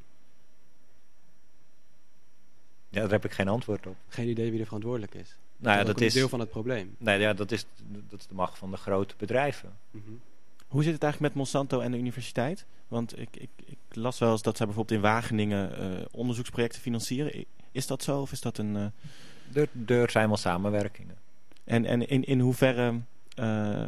[2.88, 3.96] Ja, daar heb ik geen antwoord op.
[4.08, 5.36] Geen idee wie er verantwoordelijk is.
[5.56, 6.94] Nou ja, dat een is, deel van het probleem.
[6.98, 7.64] nee, ja, dat, is,
[8.08, 9.76] dat is de macht van de grote bedrijven.
[9.90, 10.10] Mhm.
[10.70, 12.66] Hoe zit het eigenlijk met Monsanto en de universiteit?
[12.88, 17.44] Want ik, ik, ik las wel eens dat zij bijvoorbeeld in Wageningen eh, onderzoeksprojecten financieren.
[17.72, 18.76] Is dat zo of is dat een...
[18.76, 21.16] eh, Er, er zijn wel samenwerkingen.
[21.64, 23.00] En, en in, in hoeverre
[23.34, 23.86] eh,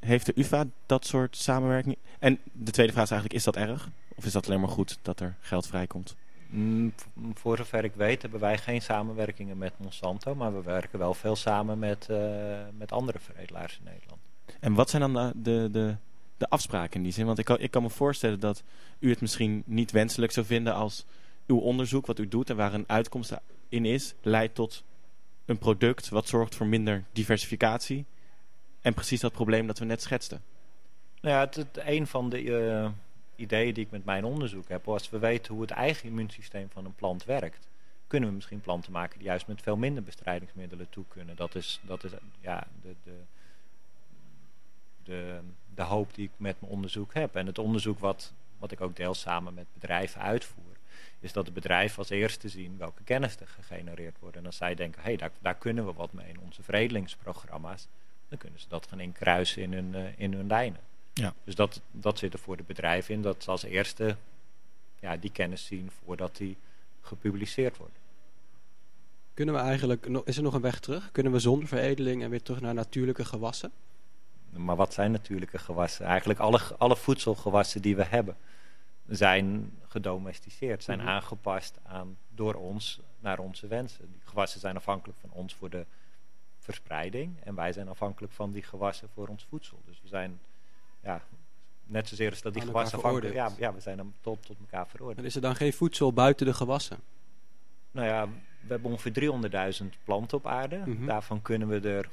[0.00, 1.96] heeft de UvA dat soort samenwerking?
[2.18, 3.88] En de tweede vraag is eigenlijk, is dat erg?
[4.14, 6.16] Of is dat alleen maar goed dat er geld vrijkomt?
[6.48, 7.04] Mm, v-
[7.34, 11.36] Voor zover ik weet hebben wij geen samenwerkingen met Monsanto, maar we werken wel veel
[11.36, 12.16] samen met, eh,
[12.78, 14.20] met andere veredelaars in Nederland.
[14.60, 15.94] En wat zijn dan de, de, de,
[16.36, 17.26] de afspraken in die zin?
[17.26, 18.62] Want ik kan, ik kan me voorstellen dat
[18.98, 21.04] u het misschien niet wenselijk zou vinden als
[21.46, 23.32] uw onderzoek, wat u doet en waar een uitkomst
[23.68, 24.84] in is, leidt tot
[25.44, 28.04] een product wat zorgt voor minder diversificatie.
[28.80, 30.42] En precies dat probleem dat we net schetsten.
[31.20, 32.90] Nou ja, het, een van de eh,
[33.36, 36.84] ideeën die ik met mijn onderzoek heb, als we weten hoe het eigen immuunsysteem van
[36.84, 37.68] een plant werkt,
[38.06, 41.36] kunnen we misschien planten maken die juist met veel minder bestrijdingsmiddelen toe kunnen.
[41.36, 43.18] Dat is, dat is ja, de, de,
[45.04, 45.40] de,
[45.74, 47.36] de hoop die ik met mijn onderzoek heb.
[47.36, 50.76] En het onderzoek wat, wat ik ook deels samen met bedrijven uitvoer,
[51.20, 54.36] is dat de bedrijven als eerste zien welke kennis er gegenereerd wordt.
[54.36, 57.86] En als zij denken, hé, hey, daar, daar kunnen we wat mee in onze veredelingsprogramma's,
[58.28, 60.80] dan kunnen ze dat gaan inkruisen in hun, eh, in hun lijnen.
[61.12, 61.34] Ja.
[61.44, 64.16] Dus dat, dat zit er voor de bedrijven in, dat ze als eerste
[65.00, 66.56] ja, die kennis zien voordat die
[67.00, 67.98] gepubliceerd wordt.
[69.34, 71.12] Kunnen we eigenlijk, is er nog een weg terug?
[71.12, 73.72] Kunnen we zonder veredeling en weer terug naar natuurlijke gewassen?
[74.56, 76.06] Maar wat zijn natuurlijke gewassen?
[76.06, 78.36] Eigenlijk alle, alle voedselgewassen die we hebben
[79.06, 81.08] zijn gedomesticeerd, zijn Mhm.
[81.08, 84.10] aangepast aan, door ons naar onze wensen.
[84.12, 85.84] Die gewassen zijn afhankelijk van ons voor de
[86.58, 89.80] verspreiding en wij zijn afhankelijk van die gewassen voor ons voedsel.
[89.86, 90.40] Dus we zijn
[91.02, 91.22] ja,
[91.84, 94.56] net zozeer als dat die Aan gewassen afhankelijk ja, ja, we zijn dan tot, tot
[94.60, 95.18] elkaar veroordeeld.
[95.18, 96.98] En is er dan geen voedsel buiten de gewassen?
[97.90, 98.28] Nou ja,
[98.60, 100.82] we hebben ongeveer 300.000 planten op aarde.
[100.86, 101.06] Mhm.
[101.06, 102.10] Daarvan kunnen we er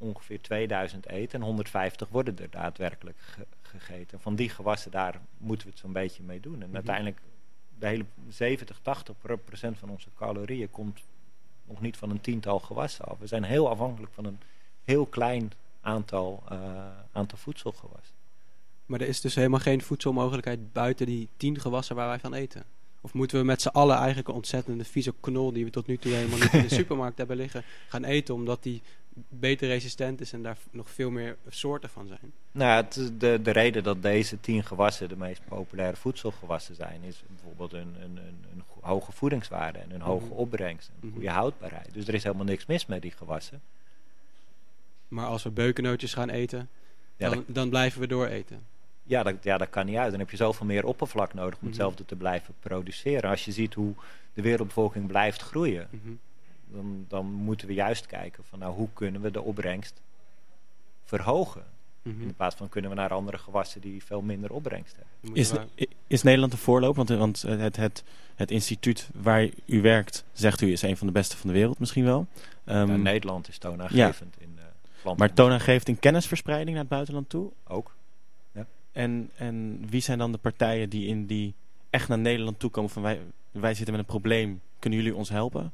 [0.00, 4.20] ongeveer 2000 eten en 150 worden er daadwerkelijk ge- gegeten.
[4.20, 6.60] Van die gewassen, daar moeten we het zo'n beetje mee doen.
[6.60, 6.74] En Mhm.
[6.74, 7.18] uiteindelijk,
[7.78, 11.00] de hele 70, 80 pro- procent van onze calorieën komt
[11.64, 13.18] nog niet van een tiental gewassen af.
[13.18, 14.38] We zijn heel afhankelijk van een
[14.84, 16.58] heel klein aantal, eh,
[17.12, 18.14] aantal voedselgewassen.
[18.86, 22.64] Maar er is dus helemaal geen voedselmogelijkheid buiten die tien gewassen waar wij van eten.
[23.00, 25.96] Of moeten we met z'n allen eigenlijk een ontzettende vieze knol die we tot nu
[25.96, 28.82] toe helemaal niet in de supermarkt hebben liggen, gaan eten omdat die
[29.28, 32.32] beter resistent is en daar nog veel meer soorten van zijn?
[32.52, 37.22] Nou, het, de, de reden dat deze tien gewassen de meest populaire voedselgewassen zijn, is
[37.28, 40.34] bijvoorbeeld een, een, een, een hoge voedingswaarde en een hoge Mhm.
[40.34, 41.12] opbrengst, een Mhm.
[41.12, 41.88] goede houdbaarheid.
[41.92, 43.60] Dus er is helemaal niks mis met die gewassen.
[45.08, 46.68] Maar als we beukennootjes gaan eten,
[47.16, 48.66] Ja, dan, dan blijven we door eten.
[49.02, 50.10] ja, dat, ja, dat kan niet uit.
[50.10, 51.66] Dan heb je zoveel meer oppervlak nodig om Mhm.
[51.66, 53.30] hetzelfde te blijven produceren.
[53.30, 53.94] Als je ziet hoe
[54.34, 55.88] de wereldbevolking blijft groeien.
[56.72, 60.00] Dan, dan moeten we juist kijken van nou, hoe kunnen we de opbrengst
[61.04, 61.64] verhogen.
[62.02, 62.22] Mhm.
[62.22, 65.36] In plaats van kunnen we naar andere gewassen die veel minder opbrengst hebben.
[65.36, 65.52] Is,
[66.06, 67.04] is Nederland een voorloper?
[67.04, 68.04] Want, want het, het,
[68.34, 71.78] het instituut waar u werkt, zegt u, is een van de beste van de wereld
[71.78, 72.26] misschien wel.
[72.64, 74.58] Ehm, Ja, Nederland is toonaangevend in
[75.04, 77.50] uh, maar toonaangevend in kennisverspreiding naar het buitenland toe.
[77.66, 77.92] ook.
[78.92, 81.54] En, en wie zijn dan de partijen die, in die
[81.90, 85.28] echt naar Nederland toe komen van wij, wij zitten met een probleem, kunnen jullie ons
[85.28, 85.72] helpen?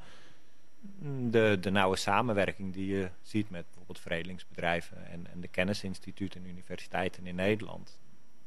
[1.30, 6.49] De, de nauwe samenwerking die je ziet met bijvoorbeeld veredelingsbedrijven en, en de kennisinstituten en
[6.49, 7.99] universiteiten in Nederland.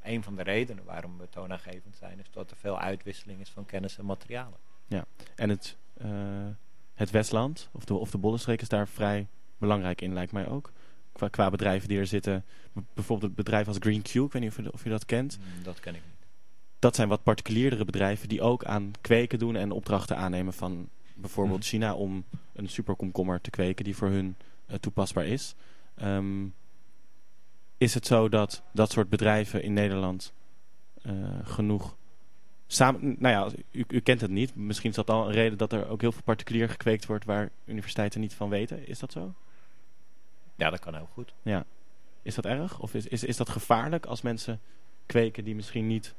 [0.03, 3.65] Een van de redenen waarom we toonaangevend zijn, is dat er veel uitwisseling is van
[3.65, 4.57] kennis en materialen.
[5.35, 6.09] En het, eh,
[6.93, 9.27] het Westland, of de, of de Bollenstreek, is daar vrij
[9.57, 10.71] belangrijk in, lijkt mij ook.
[11.11, 12.45] Qua, qua bedrijven die er zitten.
[12.93, 15.39] Bijvoorbeeld het bedrijf als Green Q, ik weet niet of u, of u dat kent.
[15.39, 16.27] Mm, Dat ken ik niet.
[16.79, 20.89] Dat zijn wat particulierdere bedrijven die ook aan kweken doen en opdrachten aannemen van
[21.21, 21.67] bijvoorbeeld Mhm.
[21.67, 25.55] China om een superkomkommer te kweken die voor hun eh, toepasbaar is.
[25.95, 26.47] Ehm,
[27.77, 30.33] is het zo dat dat soort bedrijven in Nederland
[31.01, 31.13] eh,
[31.43, 31.97] genoeg
[32.67, 33.15] samen...
[33.19, 34.55] Nou ja, u, u kent het niet.
[34.55, 37.49] Misschien is dat al een reden dat er ook heel veel particulier gekweekt wordt waar
[37.65, 38.87] universiteiten niet van weten.
[38.87, 39.33] Is dat zo?
[40.55, 41.33] Ja, dat kan heel goed.
[42.21, 42.79] Is dat erg?
[42.79, 44.59] Of is, is, is dat gevaarlijk als mensen
[45.05, 46.15] kweken die misschien niet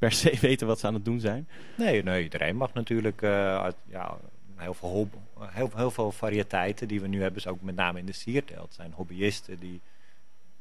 [0.00, 1.48] per se weten wat ze aan het doen zijn?
[1.76, 4.18] Nee, nee iedereen mag natuurlijk eh, uit- ja,
[4.56, 7.98] heel, veel hob- heel, heel veel variëteiten die we nu hebben, is ook met name
[7.98, 9.80] in de sierteelt, zijn hobbyisten die,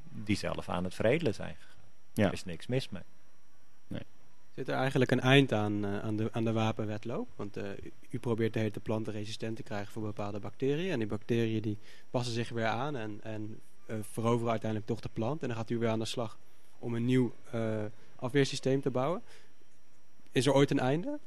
[0.10, 1.84] die zelf aan het veredelen zijn gegaan.
[2.14, 2.26] Ja.
[2.26, 3.02] Er is niks mis mee.
[4.56, 7.28] Zit er eigenlijk een eind aan, eh, aan, de, aan de wapenwetloop?
[7.36, 7.64] Want eh,
[8.10, 10.92] u, probeert de hele planten resistent te krijgen voor bepaalde bacteriën.
[10.92, 11.78] En die bacteriën die
[12.10, 15.42] passen zich weer aan en, en eh, veroveren uiteindelijk toch de plant.
[15.42, 16.38] En dan gaat u weer aan de slag
[16.80, 17.84] om een nieuw eh,
[18.20, 19.22] afweersysteem te bouwen.
[20.32, 21.20] Is er ooit een einde?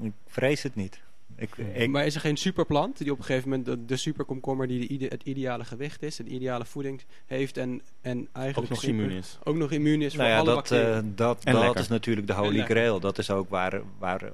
[0.00, 1.00] Ik vrees het niet.
[1.36, 4.66] Ik, ik, maar is er geen superplant die op een gegeven moment de, de superkomkommer
[4.66, 8.68] die de ide- het ideale gewicht is, een ideale voeding heeft en, en eigenlijk Ook
[8.68, 9.38] nog super- immuun is.
[9.44, 11.10] ook nog immuun is nou voor ja, alle dat, bacteriën?
[11.10, 11.80] eh, dat, En dat lekker.
[11.80, 13.00] is natuurlijk de holy grail.
[13.00, 14.32] Dat is ook waar, waar,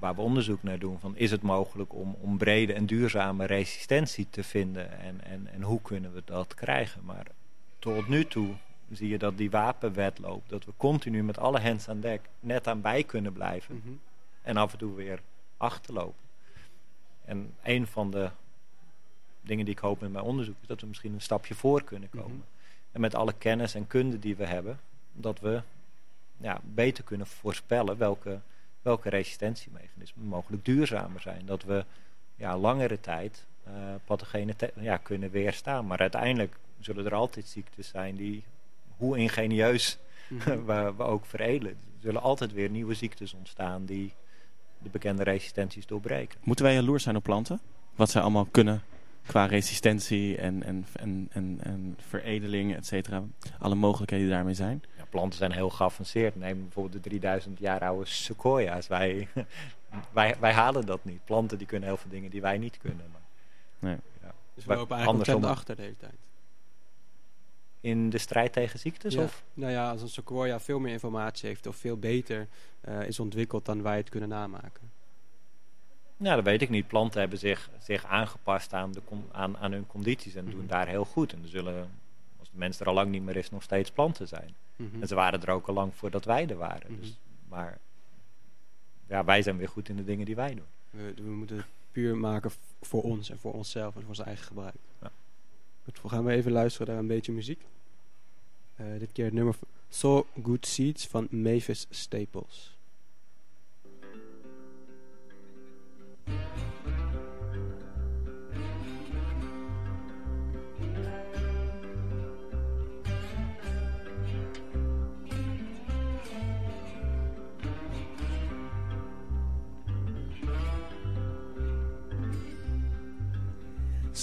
[0.00, 0.98] waar we onderzoek naar doen.
[1.00, 4.98] Van, is het mogelijk om, om brede en duurzame resistentie te vinden?
[5.00, 7.04] En, en, en hoe kunnen we dat krijgen?
[7.04, 7.26] Maar
[7.78, 8.48] tot nu toe
[8.96, 10.48] zie je dat die wapenwetloop...
[10.48, 13.74] dat we continu met alle hands aan dek net aan bij kunnen blijven.
[13.76, 13.94] Mhm.
[14.42, 15.20] En af en toe weer
[15.56, 16.20] achterlopen.
[17.24, 18.30] En een van de
[19.40, 20.56] dingen die ik hoop met mijn onderzoek...
[20.60, 22.30] is dat we misschien een stapje voor kunnen komen.
[22.30, 22.46] Mhm.
[22.92, 24.80] En met alle kennis en kunde die we hebben...
[25.12, 25.62] dat we
[26.36, 28.40] ja, beter kunnen voorspellen welke,
[28.82, 31.46] welke resistentiemechanismen mogelijk duurzamer zijn.
[31.46, 31.84] Dat we
[32.34, 33.72] ja, langere tijd eh
[34.04, 35.86] pathogenen ja, kunnen weerstaan.
[35.86, 38.44] Maar uiteindelijk zullen er altijd ziektes zijn die,
[39.02, 39.98] hoe ingenieus
[40.32, 40.64] Mhm.
[40.66, 41.72] we, we ook veredelen.
[41.72, 44.14] Er zullen altijd weer nieuwe ziektes ontstaan die
[44.78, 46.38] de bekende resistenties doorbreken.
[46.42, 47.60] Moeten wij jaloers zijn op planten?
[47.94, 48.82] Wat zij allemaal kunnen
[49.26, 53.22] qua resistentie en, en, en, en, en veredeling, et cetera.
[53.58, 54.82] Alle mogelijkheden die daarmee zijn.
[54.96, 56.36] Ja, planten zijn heel geavanceerd.
[56.36, 58.86] Neem bijvoorbeeld de 3000 jaar oude sequoia's.
[58.86, 59.28] Wij,
[60.12, 61.24] wij, wij halen dat niet.
[61.24, 63.06] Planten die kunnen heel veel dingen die wij niet kunnen.
[63.12, 63.20] Maar,
[63.78, 63.96] Nee.
[64.22, 64.34] ja.
[64.54, 66.30] Dus we lopen eigenlijk achter de hele tijd.
[67.82, 69.14] In de strijd tegen ziektes?
[69.14, 69.22] Ja.
[69.22, 69.42] Of?
[69.54, 72.48] Nou ja, als een sequoia veel meer informatie heeft of veel beter
[72.80, 74.90] eh, is ontwikkeld dan wij het kunnen namaken.
[76.16, 76.86] Nou, dat weet ik niet.
[76.86, 79.00] Planten hebben zich, zich aangepast aan, de
[79.32, 80.66] aan, aan hun condities en doen Mhm.
[80.66, 81.32] daar heel goed.
[81.32, 81.90] En er zullen,
[82.38, 84.54] als de mens er al lang niet meer is, nog steeds planten zijn.
[84.76, 85.00] Mhm.
[85.00, 86.92] En ze waren er ook al lang voordat wij er waren.
[86.92, 87.00] Mhm.
[87.00, 87.18] dus,
[87.48, 87.78] maar
[89.06, 90.66] ja, wij zijn weer goed in de dingen die wij doen.
[90.90, 94.46] We, we moeten het puur maken voor ons en voor onszelf en voor zijn eigen
[94.46, 94.74] gebruik.
[95.84, 97.66] We gaan we even luisteren naar een beetje muziek.
[98.76, 99.54] Eh, dit keer het nummer
[99.88, 102.76] So Good Seeds van Mavis Staples.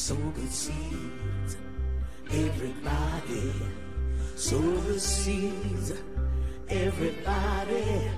[0.09, 0.98] sow good seeds,
[2.31, 3.53] everybody.
[4.35, 5.93] Sow seeds,
[6.69, 8.11] everybody.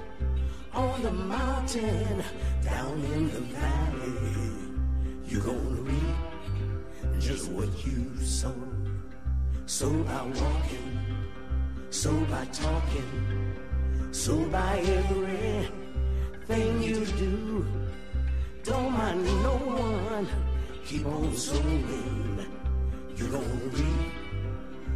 [0.74, 2.24] On the mountain,
[2.64, 4.52] down in the valley,
[5.26, 6.16] you're gonna reap
[7.20, 8.56] just what you sow.
[9.66, 11.00] Sow by walking,
[11.90, 13.54] sow by talking,
[14.12, 15.72] sow by everything
[16.84, 17.66] you do.
[18.64, 20.28] Don't mind no one,
[20.86, 22.31] keep on sowing.
[23.22, 24.12] You're gonna reap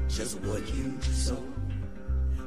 [0.07, 1.43] just what you sow.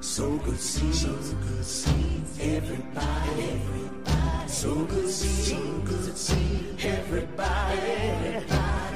[0.01, 2.39] So good seeds, so good seeds.
[2.41, 4.49] Everybody, everybody.
[4.49, 6.85] Sow good seeds, so good seeds.
[6.85, 8.45] Everybody,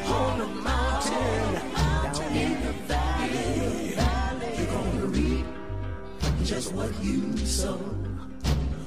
[0.06, 3.94] on the mountain, down in the valley,
[4.58, 5.46] you're gonna reap
[6.42, 7.78] just what you sow.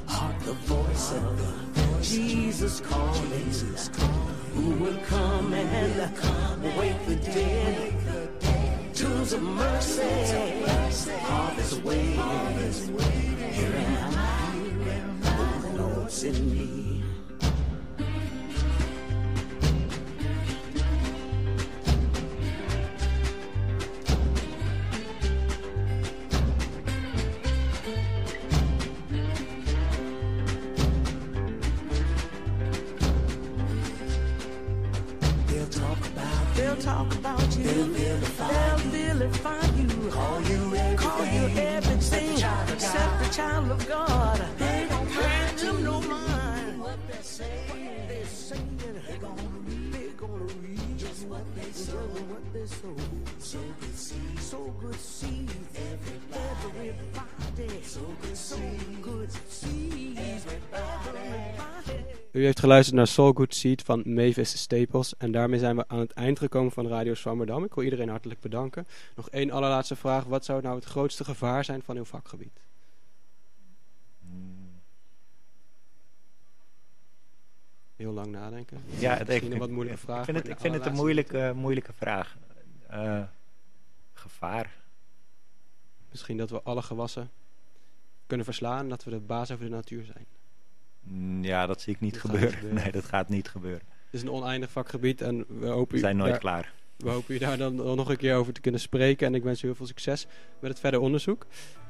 [0.07, 3.51] Heart the voice of the Jesus calling,
[4.55, 7.93] who will come and wake the dead.
[8.93, 10.01] Tunes of mercy,
[11.19, 12.15] harvest waiting.
[13.51, 14.61] Here am I,
[15.25, 16.84] oh Lord, send me.
[36.95, 37.63] Talk about you.
[37.63, 40.09] They'll vilify, they'll vilify you.
[40.11, 42.33] Call you everything, call you everything
[42.73, 44.39] except the child of God.
[44.57, 46.79] They don't grant them no mind.
[46.79, 51.71] What they're saying, what they're saying, they're gonna read, they're gonna read just what they
[51.71, 52.95] sow, what they sow.
[53.39, 55.51] So good seed, so good seed.
[55.91, 59.94] Everybody, everybody, so good seed, good seed.
[62.35, 65.17] U heeft geluisterd naar Soul Good Seed van Mavis Staples.
[65.17, 67.63] En daarmee zijn we aan het eind gekomen van Radio Zwammerdam.
[67.63, 68.87] Ik wil iedereen hartelijk bedanken.
[69.15, 70.23] Nog één allerlaatste vraag.
[70.23, 72.59] Wat zou nou het grootste gevaar zijn van uw vakgebied?
[77.95, 78.81] Heel lang nadenken.
[78.99, 80.19] Ja, het- Misschien een wat moeilijke vraag.
[80.19, 82.37] Ik vind het, maar ik de vind het een moeilijke, moeilijke vraag.
[82.87, 83.23] Eh,
[84.13, 84.71] gevaar.
[86.11, 87.31] Misschien dat we alle gewassen
[88.27, 90.25] kunnen verslaan en dat we de baas over de natuur zijn.
[91.07, 92.73] Mm, Ja, dat zie ik niet Dat gebeuren.
[92.83, 93.81] Nee, dat gaat niet gebeuren.
[94.05, 96.73] Het is een oneindig vakgebied en we hopen, We zijn nooit klaar.
[96.97, 99.27] We hopen u daar dan nog een keer over te kunnen spreken.
[99.27, 100.27] En ik wens u heel veel succes
[100.59, 101.45] met het verder onderzoek.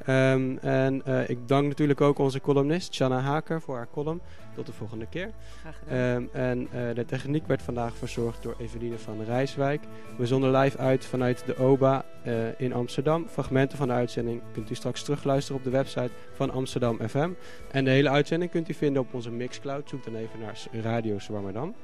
[0.06, 4.22] Ehm, en eh, ik dank natuurlijk ook onze columnist, Shanna Haker, voor haar column.
[4.56, 5.32] Tot de volgende keer.
[5.60, 5.98] Graag gedaan.
[5.98, 9.84] Ehm, en eh, de techniek werd vandaag verzorgd door Eveline van Rijswijk.
[10.18, 13.28] We zonden live uit vanuit de OBA eh, in Amsterdam.
[13.28, 17.30] Fragmenten van de uitzending kunt u straks terugluisteren op de website van Amsterdam FM.
[17.72, 19.90] En de hele uitzending kunt u vinden op onze Mixcloud.
[19.90, 21.76] Zoek dan even naar Radio Zwammerdam.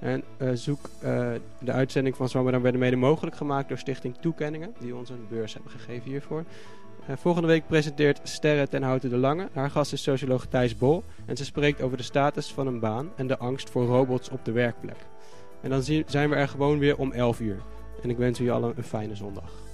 [0.00, 1.30] En eh, zoek eh,
[1.60, 5.54] de uitzending van Zwammerdam werden mede mogelijk gemaakt door Stichting Toekenningen, die ons een beurs
[5.54, 6.44] hebben gegeven hiervoor.
[7.06, 9.48] Eh, volgende week presenteert Sterre ten Houten de Lange.
[9.52, 11.04] Haar gast is socioloog Thijs Bol.
[11.26, 14.44] En ze spreekt over de status van een baan en de angst voor robots op
[14.44, 15.06] de werkplek.
[15.62, 17.62] En dan zijn we er gewoon weer om 11 uur.
[18.02, 19.67] En ik wens u allen een fijne zondag.